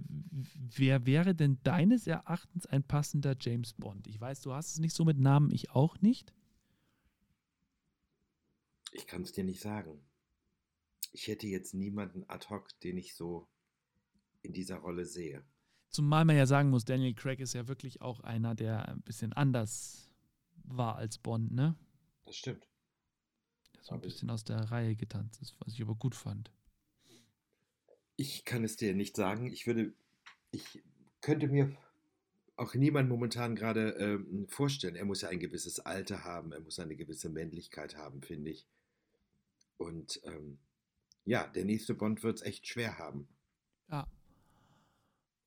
wer 0.76 1.06
wäre 1.06 1.34
denn 1.34 1.60
deines 1.64 2.08
Erachtens 2.08 2.66
ein 2.66 2.84
passender 2.84 3.38
James 3.40 3.72
Bond? 3.72 4.06
Ich 4.06 4.20
weiß, 4.20 4.42
du 4.42 4.52
hast 4.52 4.74
es 4.74 4.80
nicht 4.80 4.94
so 4.94 5.06
mit 5.06 5.18
Namen, 5.18 5.50
ich 5.52 5.72
auch 5.72 6.02
nicht. 6.02 6.34
Ich 8.92 9.08
kann 9.08 9.22
es 9.22 9.32
dir 9.32 9.46
nicht 9.46 9.62
sagen. 9.62 10.02
Ich 11.12 11.28
hätte 11.28 11.48
jetzt 11.48 11.74
niemanden 11.74 12.24
ad 12.28 12.48
hoc, 12.50 12.68
den 12.82 12.98
ich 12.98 13.16
so 13.16 13.48
in 14.42 14.54
dieser 14.54 14.78
Rolle 14.78 15.06
sehe. 15.06 15.44
Zumal 15.90 16.24
man 16.24 16.38
ja 16.38 16.46
sagen 16.46 16.70
muss, 16.70 16.86
Daniel 16.86 17.16
Craig 17.16 17.40
ist 17.40 17.54
ja 17.54 17.68
wirklich 17.68 18.02
auch 18.02 18.20
einer, 18.20 18.54
der 18.54 18.88
ein 18.88 19.02
bisschen 19.02 19.34
anders 19.34 20.12
war 20.64 20.96
als 20.96 21.18
Bond, 21.18 21.52
ne? 21.52 21.76
Das 22.26 22.36
stimmt. 22.36 22.68
Der 23.76 23.84
so 23.84 23.92
ein 23.92 23.96
Aber 23.96 24.04
bisschen 24.04 24.30
aus 24.30 24.44
der 24.44 24.60
Reihe 24.72 24.96
getanzt 24.96 25.42
ist, 25.42 25.56
was 25.60 25.74
ich 25.74 25.82
aber 25.82 25.96
gut 25.96 26.14
fand. 26.14 26.52
Ich 28.18 28.46
kann 28.46 28.64
es 28.64 28.76
dir 28.76 28.94
nicht 28.94 29.16
sagen. 29.16 29.52
Ich 29.52 29.66
würde, 29.66 29.94
ich 30.52 30.84
könnte 31.22 31.48
mir 31.48 31.76
auch 32.56 32.76
niemand 32.76 33.10
momentan 33.10 33.56
gerade 33.56 33.92
ähm, 33.92 34.48
vorstellen. 34.48 34.96
Er 34.96 35.06
muss 35.06 35.22
ja 35.22 35.30
ein 35.30 35.40
gewisses 35.40 35.80
Alter 35.80 36.24
haben, 36.24 36.52
er 36.52 36.60
muss 36.60 36.78
eine 36.78 36.96
gewisse 36.96 37.30
Männlichkeit 37.30 37.96
haben, 37.96 38.22
finde 38.22 38.52
ich. 38.52 38.68
Und 39.78 40.20
ähm, 40.26 40.60
ja, 41.30 41.46
der 41.48 41.64
nächste 41.64 41.94
Bond 41.94 42.24
wird 42.24 42.38
es 42.38 42.42
echt 42.42 42.68
schwer 42.68 42.98
haben. 42.98 43.28
Ja. 43.92 44.08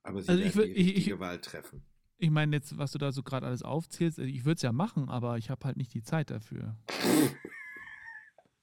Aber 0.05 0.23
sie 0.23 0.29
Also 0.31 0.43
ich 0.43 0.55
werden 0.57 0.71
würd- 0.71 0.75
die 0.75 0.81
ich- 0.81 0.97
richtige 0.97 1.15
ich- 1.17 1.21
Wahl 1.21 1.41
treffen. 1.41 1.83
Ich 2.19 2.31
meine, 2.31 2.55
jetzt, 2.57 2.79
was 2.79 2.93
du 2.93 2.99
da 2.99 3.11
so 3.11 3.25
gerade 3.25 3.47
alles 3.47 3.65
aufzählst, 3.65 4.21
also 4.21 4.31
ich 4.31 4.45
würde 4.45 4.55
es 4.57 4.63
ja 4.63 4.71
machen, 4.73 5.09
aber 5.09 5.39
ich 5.39 5.51
habe 5.51 5.65
halt 5.65 5.77
nicht 5.77 5.93
die 5.93 6.03
Zeit 6.05 6.31
dafür. 6.31 6.77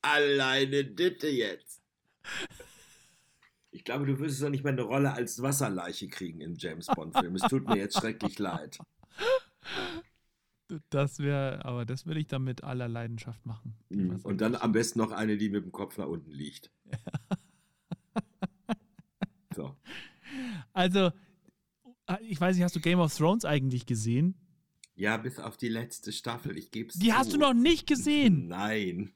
Alleine 0.01 0.85
Ditte 0.85 1.27
jetzt. 1.27 1.81
Ich 3.71 3.83
glaube, 3.83 4.05
du 4.05 4.17
würdest 4.17 4.41
doch 4.41 4.49
nicht 4.49 4.63
mal 4.63 4.71
eine 4.71 4.81
Rolle 4.83 5.11
als 5.13 5.41
Wasserleiche 5.41 6.07
kriegen 6.07 6.39
im 6.41 6.55
James 6.55 6.87
Bond-Film. 6.87 7.35
Es 7.35 7.41
tut 7.43 7.67
mir 7.67 7.75
jetzt 7.77 7.97
schrecklich 7.99 8.39
leid. 8.39 8.79
Das 10.89 11.19
wäre, 11.19 11.65
aber 11.65 11.85
das 11.85 12.05
würde 12.05 12.19
ich 12.19 12.27
dann 12.27 12.43
mit 12.43 12.63
aller 12.63 12.87
Leidenschaft 12.87 13.43
machen. 13.45 13.75
Mhm. 13.89 14.19
Und 14.23 14.39
dann 14.41 14.55
am 14.55 14.71
besten 14.71 14.99
noch 14.99 15.11
eine, 15.11 15.35
die 15.37 15.49
mit 15.49 15.63
dem 15.63 15.71
Kopf 15.71 15.97
nach 15.97 16.07
unten 16.07 16.31
liegt. 16.31 16.71
So. 19.55 19.75
Also, 20.73 21.11
ich 22.21 22.39
weiß 22.39 22.55
nicht, 22.55 22.63
hast 22.63 22.75
du 22.75 22.79
Game 22.79 22.99
of 22.99 23.13
Thrones 23.13 23.43
eigentlich 23.45 23.85
gesehen? 23.85 24.35
Ja, 24.95 25.17
bis 25.17 25.39
auf 25.39 25.57
die 25.57 25.69
letzte 25.69 26.11
Staffel. 26.11 26.57
Ich 26.57 26.71
gebe 26.71 26.91
Die 26.97 27.13
hast 27.13 27.33
du 27.33 27.37
noch 27.37 27.53
nicht 27.53 27.87
gesehen. 27.87 28.47
Nein. 28.47 29.11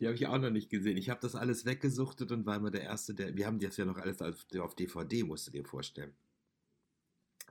Die 0.00 0.06
habe 0.06 0.14
ich 0.16 0.26
auch 0.26 0.38
noch 0.38 0.50
nicht 0.50 0.70
gesehen. 0.70 0.96
Ich 0.96 1.10
habe 1.10 1.20
das 1.20 1.34
alles 1.36 1.64
weggesuchtet 1.64 2.32
und 2.32 2.46
war 2.46 2.56
immer 2.56 2.70
der 2.70 2.82
Erste, 2.82 3.14
der. 3.14 3.36
Wir 3.36 3.46
haben 3.46 3.58
das 3.60 3.76
ja 3.76 3.84
noch 3.84 3.98
alles 3.98 4.22
auf, 4.22 4.46
auf 4.58 4.74
DVD, 4.74 5.22
musst 5.22 5.46
du 5.46 5.50
dir 5.52 5.64
vorstellen. 5.64 6.14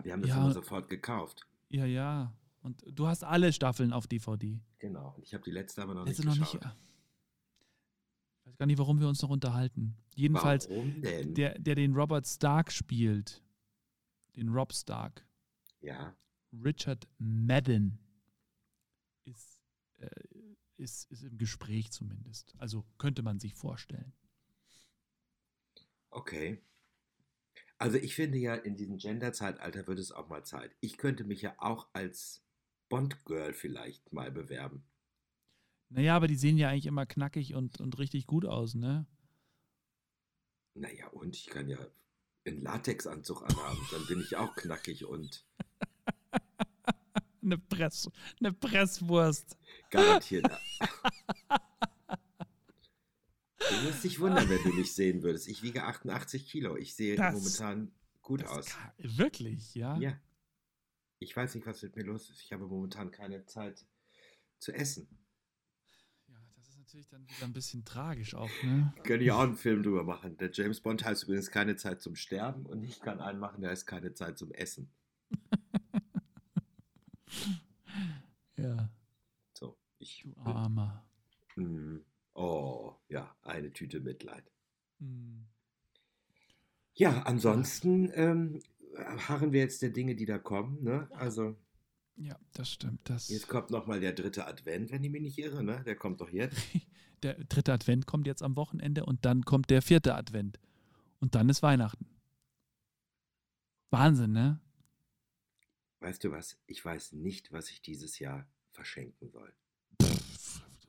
Wir 0.02 0.13
haben 0.13 0.22
das 0.22 0.30
Ja. 0.32 0.38
immer 0.38 0.52
sofort 0.54 0.89
gekauft. 0.89 1.48
Ja, 1.69 1.86
ja. 1.86 2.34
Und 2.62 2.84
du 2.88 3.08
hast 3.08 3.23
alle 3.23 3.53
Staffeln 3.53 3.93
auf 3.93 4.08
DVD. 4.08 4.60
Genau. 4.79 5.13
Und 5.15 5.23
ich 5.23 5.34
habe 5.34 5.43
die 5.43 5.51
letzte 5.51 5.82
aber 5.82 5.93
noch 5.93 6.05
Jetzt 6.05 6.19
nicht 6.19 6.27
noch 6.27 6.38
geschaut. 6.38 6.63
nicht. 6.63 6.75
Ich 8.39 8.45
weiß 8.47 8.58
gar 8.58 8.65
nicht, 8.65 8.79
warum 8.79 8.99
wir 8.99 9.08
uns 9.08 9.21
noch 9.21 9.29
unterhalten. 9.29 9.95
Jedenfalls, 10.15 10.67
der, 10.67 11.58
der 11.58 11.75
den 11.75 11.93
Robert 11.93 12.27
Stark 12.27 12.71
spielt, 12.71 13.43
den 14.36 14.49
Rob 14.49 14.73
Stark, 14.73 15.25
ja. 15.82 16.15
Richard 16.51 17.08
Madden, 17.19 17.99
ist, 19.25 19.62
äh, 19.97 20.10
ist, 20.77 21.10
ist 21.12 21.23
im 21.23 21.38
Gespräch 21.38 21.91
zumindest. 21.91 22.55
Also 22.58 22.86
könnte 22.97 23.21
man 23.21 23.39
sich 23.39 23.53
vorstellen. 23.53 24.13
Okay. 26.10 26.62
Also 27.80 27.98
ich 27.98 28.13
finde 28.13 28.38
ja, 28.38 28.56
in 28.56 28.76
diesem 28.76 28.98
Gender-Zeitalter 28.98 29.88
wird 29.88 30.00
es 30.00 30.12
auch 30.12 30.28
mal 30.28 30.44
Zeit. 30.44 30.76
Ich 30.82 30.98
könnte 30.98 31.24
mich 31.24 31.42
ja 31.42 31.56
auch 31.58 31.88
als 31.94 32.44
Bond-Girl 32.89 33.54
vielleicht 33.54 34.12
mal 34.12 34.32
bewerben. 34.32 34.84
Naja, 35.88 36.15
aber 36.15 36.28
die 36.28 36.36
sehen 36.36 36.58
ja 36.58 36.70
eigentlich 36.70 36.88
immer 36.88 37.06
knackig 37.06 37.56
und, 37.56 37.80
und 37.80 37.98
richtig 37.98 38.28
gut 38.28 38.46
aus, 38.46 38.76
ne? 38.76 39.08
Naja, 40.76 41.08
und 41.08 41.36
ich 41.36 41.48
kann 41.48 41.70
ja 41.70 41.80
einen 42.46 42.62
Latexanzug 42.62 43.44
anhaben, 43.44 43.80
dann 43.92 44.06
bin 44.08 44.20
ich 44.20 44.36
auch 44.36 44.54
knackig 44.56 45.06
und 45.06 45.46
Eine, 47.42 47.58
Press, 47.58 48.10
eine 48.39 48.52
Presswurst. 48.52 49.58
garantiert. 49.89 50.46
Du 53.80 53.86
musst 53.86 54.04
dich 54.04 54.20
wundern, 54.20 54.50
wenn 54.50 54.63
du 54.63 54.74
mich 54.74 54.94
sehen 54.94 55.24
würdest. 55.24 55.48
Ich 55.48 55.62
wiege 55.63 55.84
88 55.84 56.48
Kilo. 56.50 56.76
Ich 56.76 56.96
sehe 56.96 57.15
Das- 57.15 57.34
momentan 57.34 57.92
gut 58.22 58.44
aus. 58.46 58.65
kann- 58.68 58.92
Wirklich, 58.98 59.74
ja? 59.76 59.98
Ja. 59.98 60.20
Ich 61.20 61.36
weiß 61.36 61.56
nicht, 61.56 61.65
was 61.65 61.82
mit 61.82 61.96
mir 61.96 62.04
los 62.04 62.30
ist. 62.30 62.42
Ich 62.42 62.52
habe 62.54 62.65
momentan 62.68 63.12
keine 63.12 63.46
Zeit 63.46 63.86
zu 64.58 64.72
essen. 64.74 65.08
Ja, 66.28 66.36
das 66.56 66.70
ist 66.70 66.78
natürlich 66.78 67.08
dann 67.10 67.28
wieder 67.28 67.44
ein 67.46 67.54
bisschen 67.54 67.84
tragisch 67.86 68.36
auch, 68.36 68.50
ne? 68.63 68.94
Können 69.04 69.24
ja 69.24 69.36
auch 69.36 69.42
einen 69.44 69.56
Film 69.58 69.84
drüber 69.84 70.04
machen. 70.04 70.38
Der 70.38 70.52
James 70.52 70.80
Bond 70.82 71.04
heißt 71.04 71.24
übrigens 71.24 71.50
keine 71.52 71.76
Zeit 71.76 72.02
zum 72.02 72.15
Sterben 72.15 72.65
und 72.65 72.84
ich 72.84 73.00
kann 73.02 73.20
einen 73.20 73.39
machen, 73.39 73.62
der 73.62 73.72
heißt 73.72 73.86
keine 73.88 74.13
Zeit 74.13 74.38
zum 74.38 74.52
Essen. 74.52 74.92
Ja, 78.58 78.89
So, 79.58 79.78
ich 80.00 80.24
du 80.26 80.36
Armer. 80.42 81.06
Hm. 81.54 82.04
Oh, 82.39 82.95
ja, 83.10 83.36
eine 83.41 83.73
Tüte 83.73 83.99
Mitleid. 83.99 84.49
Hm. 84.99 85.45
Ja, 86.93 87.23
ansonsten 87.23 88.10
ähm, 88.13 88.62
harren 88.97 89.52
wir 89.52 89.60
jetzt 89.60 89.82
der 89.82 89.89
Dinge, 89.89 90.15
die 90.15 90.25
da 90.25 90.38
kommen. 90.38 90.82
Ne? 90.82 91.10
Also, 91.12 91.58
Ja, 92.15 92.39
das 92.54 92.71
stimmt. 92.71 93.02
Das, 93.10 93.28
jetzt 93.28 93.49
kommt 93.49 93.71
nochmal 93.71 93.99
der 93.99 94.13
dritte 94.13 94.47
Advent, 94.47 94.89
wenn 94.89 95.04
ich 95.04 95.12
mich 95.12 95.21
nicht 95.21 95.38
irre. 95.38 95.62
Ne? 95.65 95.84
Der 95.86 95.97
kommt 95.97 96.21
doch 96.21 96.30
jetzt. 96.30 96.58
der 97.23 97.34
dritte 97.43 97.73
Advent 97.73 98.06
kommt 98.08 98.25
jetzt 98.25 98.41
am 98.41 98.56
Wochenende 98.56 99.06
und 99.06 99.25
dann 99.25 99.43
kommt 99.43 99.69
der 99.69 99.82
vierte 99.82 100.15
Advent. 100.15 100.62
Und 101.19 101.36
dann 101.36 101.49
ist 101.49 101.62
Weihnachten. 101.62 102.08
Wahnsinn, 103.89 104.32
ne? 104.32 104.62
Weißt 105.99 106.23
du 106.23 106.32
was? 106.32 106.58
Ich 106.67 106.86
weiß 106.86 107.12
nicht, 107.12 107.52
was 107.52 107.69
ich 107.69 107.82
dieses 107.82 108.17
Jahr 108.19 108.47
verschenken 108.71 109.30
soll. 109.30 109.54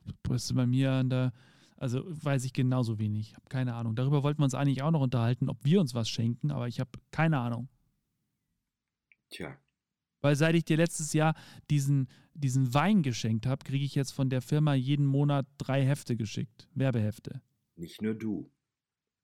Du 0.05 0.55
bei 0.55 0.65
mir 0.65 0.91
an 0.91 1.09
der, 1.09 1.33
also 1.77 2.03
weiß 2.05 2.45
ich 2.45 2.53
genauso 2.53 2.99
wenig. 2.99 3.35
Habe 3.35 3.49
keine 3.49 3.75
Ahnung. 3.75 3.95
Darüber 3.95 4.23
wollten 4.23 4.39
wir 4.39 4.45
uns 4.45 4.55
eigentlich 4.55 4.81
auch 4.81 4.91
noch 4.91 5.01
unterhalten, 5.01 5.49
ob 5.49 5.63
wir 5.63 5.79
uns 5.79 5.93
was 5.93 6.09
schenken, 6.09 6.51
aber 6.51 6.67
ich 6.67 6.79
habe 6.79 6.91
keine 7.11 7.39
Ahnung. 7.39 7.69
Tja, 9.29 9.57
Weil 10.21 10.35
seit 10.35 10.55
ich 10.55 10.65
dir 10.65 10.77
letztes 10.77 11.13
Jahr 11.13 11.35
diesen, 11.69 12.09
diesen 12.33 12.73
Wein 12.73 13.01
geschenkt 13.01 13.45
habe, 13.45 13.63
kriege 13.63 13.85
ich 13.85 13.95
jetzt 13.95 14.11
von 14.11 14.29
der 14.29 14.41
Firma 14.41 14.73
jeden 14.73 15.05
Monat 15.05 15.47
drei 15.57 15.85
Hefte 15.85 16.15
geschickt. 16.15 16.67
Werbehefte. 16.75 17.41
nicht 17.75 18.01
nur 18.01 18.13
du. 18.13 18.51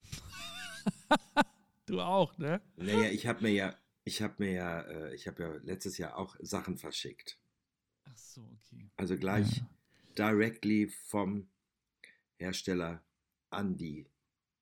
Du 1.87 2.01
auch, 2.01 2.37
ne? 2.37 2.61
Naja, 2.75 3.09
ich 3.11 3.27
habe 3.27 3.43
mir 3.43 3.51
ja, 3.51 3.73
ich 4.03 4.21
habe 4.21 4.35
mir 4.39 4.51
ja, 4.51 4.81
äh, 4.81 5.15
ich 5.15 5.25
habe 5.25 5.41
ja 5.41 5.53
letztes 5.63 5.97
Jahr 5.97 6.17
auch 6.17 6.35
Sachen 6.41 6.77
verschickt. 6.77 7.39
Ach 8.03 8.17
so, 8.17 8.41
okay. 8.41 8.89
Also 8.97 9.15
gleich 9.15 9.57
Ja. 9.57 9.69
Directly 10.17 10.87
vom 10.87 11.49
Hersteller 12.37 13.03
an 13.49 13.77
die 13.77 14.07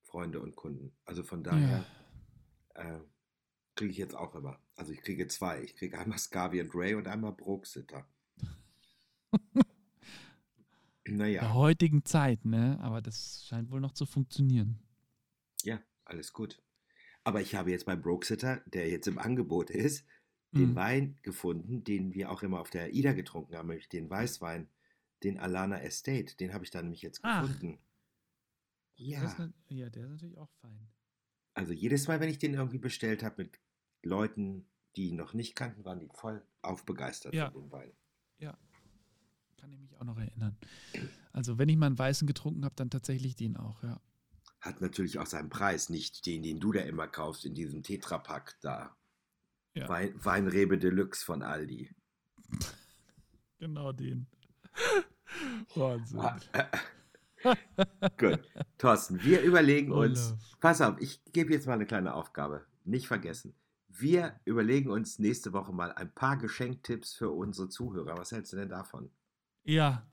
Freunde 0.02 0.40
und 0.40 0.56
Kunden. 0.56 0.92
Also 1.04 1.22
von 1.22 1.42
daher 1.42 1.84
äh, 2.74 2.98
kriege 3.74 3.90
ich 3.90 3.98
jetzt 3.98 4.14
auch 4.14 4.34
immer. 4.34 4.60
Also 4.76 4.92
ich 4.92 5.00
kriege 5.02 5.26
zwei. 5.28 5.62
Ich 5.62 5.76
kriege 5.76 5.98
einmal 5.98 6.18
Scavi 6.18 6.60
und 6.60 6.74
Ray 6.74 6.94
und 6.94 7.08
einmal 7.08 7.32
Brooksitter. 7.32 8.06
naja, 11.06 11.40
Der 11.40 11.54
heutigen 11.54 12.04
Zeit, 12.04 12.44
ne? 12.44 12.78
Aber 12.80 13.00
das 13.00 13.44
scheint 13.46 13.70
wohl 13.70 13.80
noch 13.80 13.92
zu 13.92 14.06
funktionieren. 14.06 14.78
ja, 15.62 15.80
alles 16.04 16.32
gut. 16.32 16.62
Aber 17.24 17.40
ich 17.40 17.56
habe 17.56 17.72
jetzt 17.72 17.86
beim 17.86 18.00
Brooksitter, 18.00 18.62
der 18.66 18.88
jetzt 18.88 19.08
im 19.08 19.18
Angebot 19.18 19.70
ist, 19.70 20.06
den 20.52 20.70
Mhm. 20.70 20.74
Wein 20.76 21.18
gefunden, 21.22 21.82
den 21.82 22.14
wir 22.14 22.30
auch 22.30 22.42
immer 22.44 22.60
auf 22.60 22.70
der 22.70 22.92
Ida 22.94 23.12
getrunken 23.12 23.56
haben, 23.56 23.66
nämlich 23.68 23.88
den 23.88 24.08
Weißwein, 24.08 24.68
den 25.22 25.38
Alana 25.38 25.80
Estate. 25.82 26.36
Den 26.36 26.52
habe 26.52 26.64
ich 26.64 26.70
da 26.70 26.82
nämlich 26.82 27.02
jetzt 27.02 27.20
Ach. 27.22 27.42
gefunden. 27.42 27.78
Das 28.98 29.06
Ja, 29.06 29.24
ist 29.24 29.38
ne- 29.38 29.52
ja, 29.68 29.90
der 29.90 30.04
ist 30.04 30.10
natürlich 30.10 30.38
auch 30.38 30.50
fein. 30.60 30.88
also 31.54 31.72
jedes 31.72 32.06
Mal, 32.08 32.20
wenn 32.20 32.28
ich 32.30 32.38
den 32.38 32.54
irgendwie 32.54 32.78
bestellt 32.78 33.22
habe 33.22 33.42
mit 33.44 33.60
Leuten, 34.02 34.66
die 34.96 35.08
ihn 35.08 35.16
noch 35.16 35.34
nicht 35.34 35.54
kannten, 35.54 35.84
waren 35.84 36.00
die 36.00 36.08
voll 36.14 36.42
aufbegeistert 36.62 37.34
Ja. 37.34 37.50
von 37.50 37.62
dem 37.62 37.72
Wein. 37.72 37.92
Kann 39.58 39.72
ich 39.72 39.78
mich 39.80 39.96
auch 39.96 40.04
noch 40.04 40.18
erinnern. 40.18 40.56
Also, 41.32 41.58
wenn 41.58 41.68
ich 41.68 41.76
mal 41.76 41.86
einen 41.86 41.98
weißen 41.98 42.28
getrunken 42.28 42.64
habe, 42.64 42.76
dann 42.76 42.88
tatsächlich 42.90 43.34
den 43.36 43.56
auch, 43.56 43.82
ja. 43.82 44.00
Hat 44.60 44.80
natürlich 44.80 45.18
auch 45.18 45.26
seinen 45.26 45.48
Preis, 45.48 45.88
nicht 45.88 46.24
den, 46.26 46.42
den 46.42 46.60
du 46.60 46.70
da 46.72 46.80
immer 46.82 47.08
kaufst 47.08 47.44
in 47.46 47.54
diesem 47.54 47.82
Tetrapack 47.82 48.56
da. 48.60 48.94
Ja. 49.74 49.88
Wein, 49.88 50.12
Weinrebe 50.24 50.78
Deluxe 50.78 51.24
von 51.24 51.42
Aldi. 51.42 51.90
Genau 53.58 53.90
den. 53.92 54.26
Wahnsinn. 55.74 56.20
Ah, 56.20 56.38
Gut. 58.18 58.40
Thorsten, 58.78 59.22
wir 59.22 59.42
überlegen 59.42 59.92
uns. 59.92 60.28
Olaf. 60.30 60.56
Pass 60.60 60.80
auf, 60.80 61.00
ich 61.00 61.22
gebe 61.32 61.52
jetzt 61.52 61.66
mal 61.66 61.74
eine 61.74 61.86
kleine 61.86 62.14
Aufgabe. 62.14 62.66
Nicht 62.84 63.06
vergessen. 63.06 63.54
Wir 63.88 64.40
überlegen 64.44 64.90
uns 64.90 65.18
nächste 65.18 65.52
Woche 65.52 65.72
mal 65.72 65.92
ein 65.92 66.12
paar 66.12 66.36
Geschenktipps 66.36 67.14
für 67.14 67.30
unsere 67.30 67.68
Zuhörer. 67.68 68.16
Was 68.18 68.32
hältst 68.32 68.52
du 68.52 68.56
denn 68.56 68.68
davon? 68.68 69.10
Ja, 69.64 70.06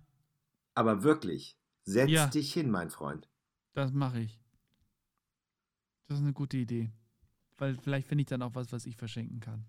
Aber 0.76 1.04
wirklich, 1.04 1.58
setz 1.84 2.10
Ja. 2.10 2.28
dich 2.28 2.52
hin, 2.54 2.72
mein 2.72 2.90
Freund. 2.90 3.30
das 3.74 3.92
mache 3.92 4.20
ich. 4.22 4.40
Das 6.08 6.18
ist 6.18 6.24
eine 6.24 6.34
gute 6.34 6.58
Idee. 6.58 6.92
Weil 7.58 7.78
vielleicht 7.78 8.08
finde 8.08 8.24
ich 8.24 8.28
dann 8.28 8.42
auch 8.42 8.56
was, 8.56 8.72
was 8.72 8.86
ich 8.86 8.98
verschenken 8.98 9.40
kann. 9.40 9.66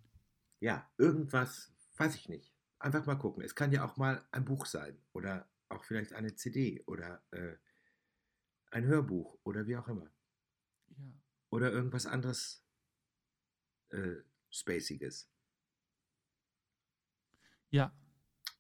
Ja, 0.61 0.89
irgendwas, 0.99 1.73
weiß 1.97 2.15
ich 2.15 2.29
nicht. 2.29 2.54
Einfach 2.85 3.07
mal 3.07 3.15
gucken. 3.15 3.43
Es 3.43 3.55
kann 3.55 3.73
ja 3.73 3.83
auch 3.83 3.97
mal 3.97 4.23
ein 4.31 4.45
Buch 4.45 4.67
sein 4.67 5.01
oder 5.15 5.49
auch 5.71 5.85
vielleicht 5.85 6.13
eine 6.13 6.35
CD 6.35 6.83
oder 6.85 7.25
äh, 7.31 7.57
ein 8.73 8.85
Hörbuch 8.85 9.39
oder 9.43 9.67
wie 9.67 9.79
auch 9.79 9.89
immer. 9.89 10.11
Ja. 10.89 11.05
Oder 11.49 11.73
irgendwas 11.73 12.05
anderes 12.05 12.63
äh, 13.89 14.17
Spaciges. 14.51 15.31
Ja. 17.71 17.97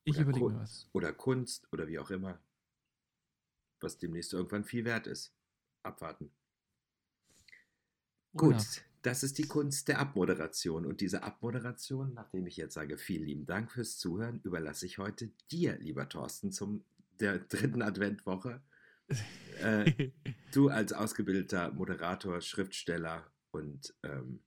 Ich 0.04 0.14
Oder 0.14 0.22
überlege 0.22 0.46
mir 0.46 0.54
Kunst. 0.54 0.86
was. 0.86 0.90
Oder 0.94 1.12
Kunst 1.12 1.70
oder 1.70 1.86
wie 1.86 1.98
auch 1.98 2.10
immer. 2.10 2.42
Was 3.80 3.98
demnächst 3.98 4.32
irgendwann 4.32 4.64
viel 4.64 4.86
wert 4.86 5.06
ist. 5.06 5.36
Abwarten. 5.82 6.32
Gut. 8.32 8.86
Das 9.04 9.22
ist 9.22 9.36
die 9.36 9.46
Kunst 9.46 9.88
der 9.88 9.98
Abmoderation. 9.98 10.86
Und 10.86 11.02
diese 11.02 11.22
Abmoderation, 11.22 12.14
nachdem 12.14 12.46
ich 12.46 12.56
jetzt 12.56 12.72
sage, 12.72 12.96
vielen 12.96 13.26
lieben 13.26 13.44
Dank 13.46 13.70
fürs 13.70 13.98
Zuhören, 13.98 14.40
überlasse 14.42 14.86
ich 14.86 14.96
heute 14.96 15.30
dir, 15.50 15.76
lieber 15.78 16.08
Thorsten, 16.08 16.52
zum 16.52 16.82
der 17.20 17.38
dritten 17.38 17.82
Adventwoche. 17.82 18.62
Äh, 19.60 20.10
du 20.52 20.70
als 20.70 20.94
ausgebildeter 20.94 21.70
Moderator, 21.72 22.40
Schriftsteller 22.40 23.30
und 23.50 23.94
ähm, 24.02 24.40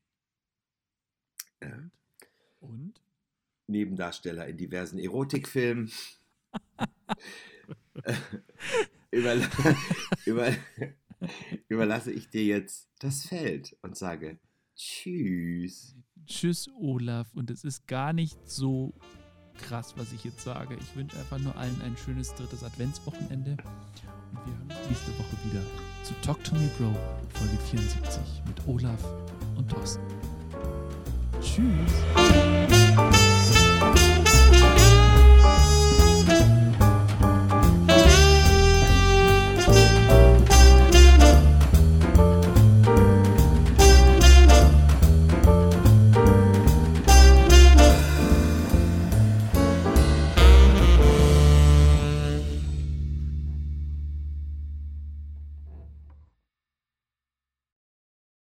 äh, 1.59 1.69
Und? 2.59 2.99
Nebendarsteller 3.67 4.47
in 4.47 4.57
diversen 4.57 4.97
Erotikfilmen. 4.97 5.91
Überla 9.11 9.47
über 10.25 10.51
überlasse 11.67 12.11
ich 12.11 12.29
dir 12.29 12.43
jetzt 12.43 12.89
das 12.99 13.25
Feld 13.25 13.75
und 13.81 13.97
sage 13.97 14.39
Tschüss. 14.75 15.95
Tschüss, 16.27 16.69
Olaf. 16.79 17.33
Und 17.33 17.49
es 17.49 17.63
ist 17.63 17.87
gar 17.87 18.13
nicht 18.13 18.37
so 18.47 18.93
krass, 19.57 19.93
was 19.97 20.13
ich 20.13 20.23
jetzt 20.23 20.41
sage. 20.41 20.77
Ich 20.79 20.95
wünsche 20.95 21.17
einfach 21.17 21.39
nur 21.39 21.55
allen 21.57 21.81
ein 21.81 21.97
schönes 21.97 22.33
drittes 22.35 22.63
Adventswochenende. 22.63 23.51
Und 23.51 24.45
wir 24.45 24.53
hören 24.53 24.87
nächste 24.87 25.11
Woche 25.17 25.35
wieder 25.45 25.63
zu 26.03 26.13
Talk 26.21 26.43
to 26.43 26.55
Me 26.55 26.69
Bro, 26.77 26.93
Folge 27.33 27.57
74 27.71 28.21
mit 28.45 28.67
Olaf 28.67 29.03
und 29.55 29.69
Thorsten. 29.69 30.03
Tschüss. 31.41 32.66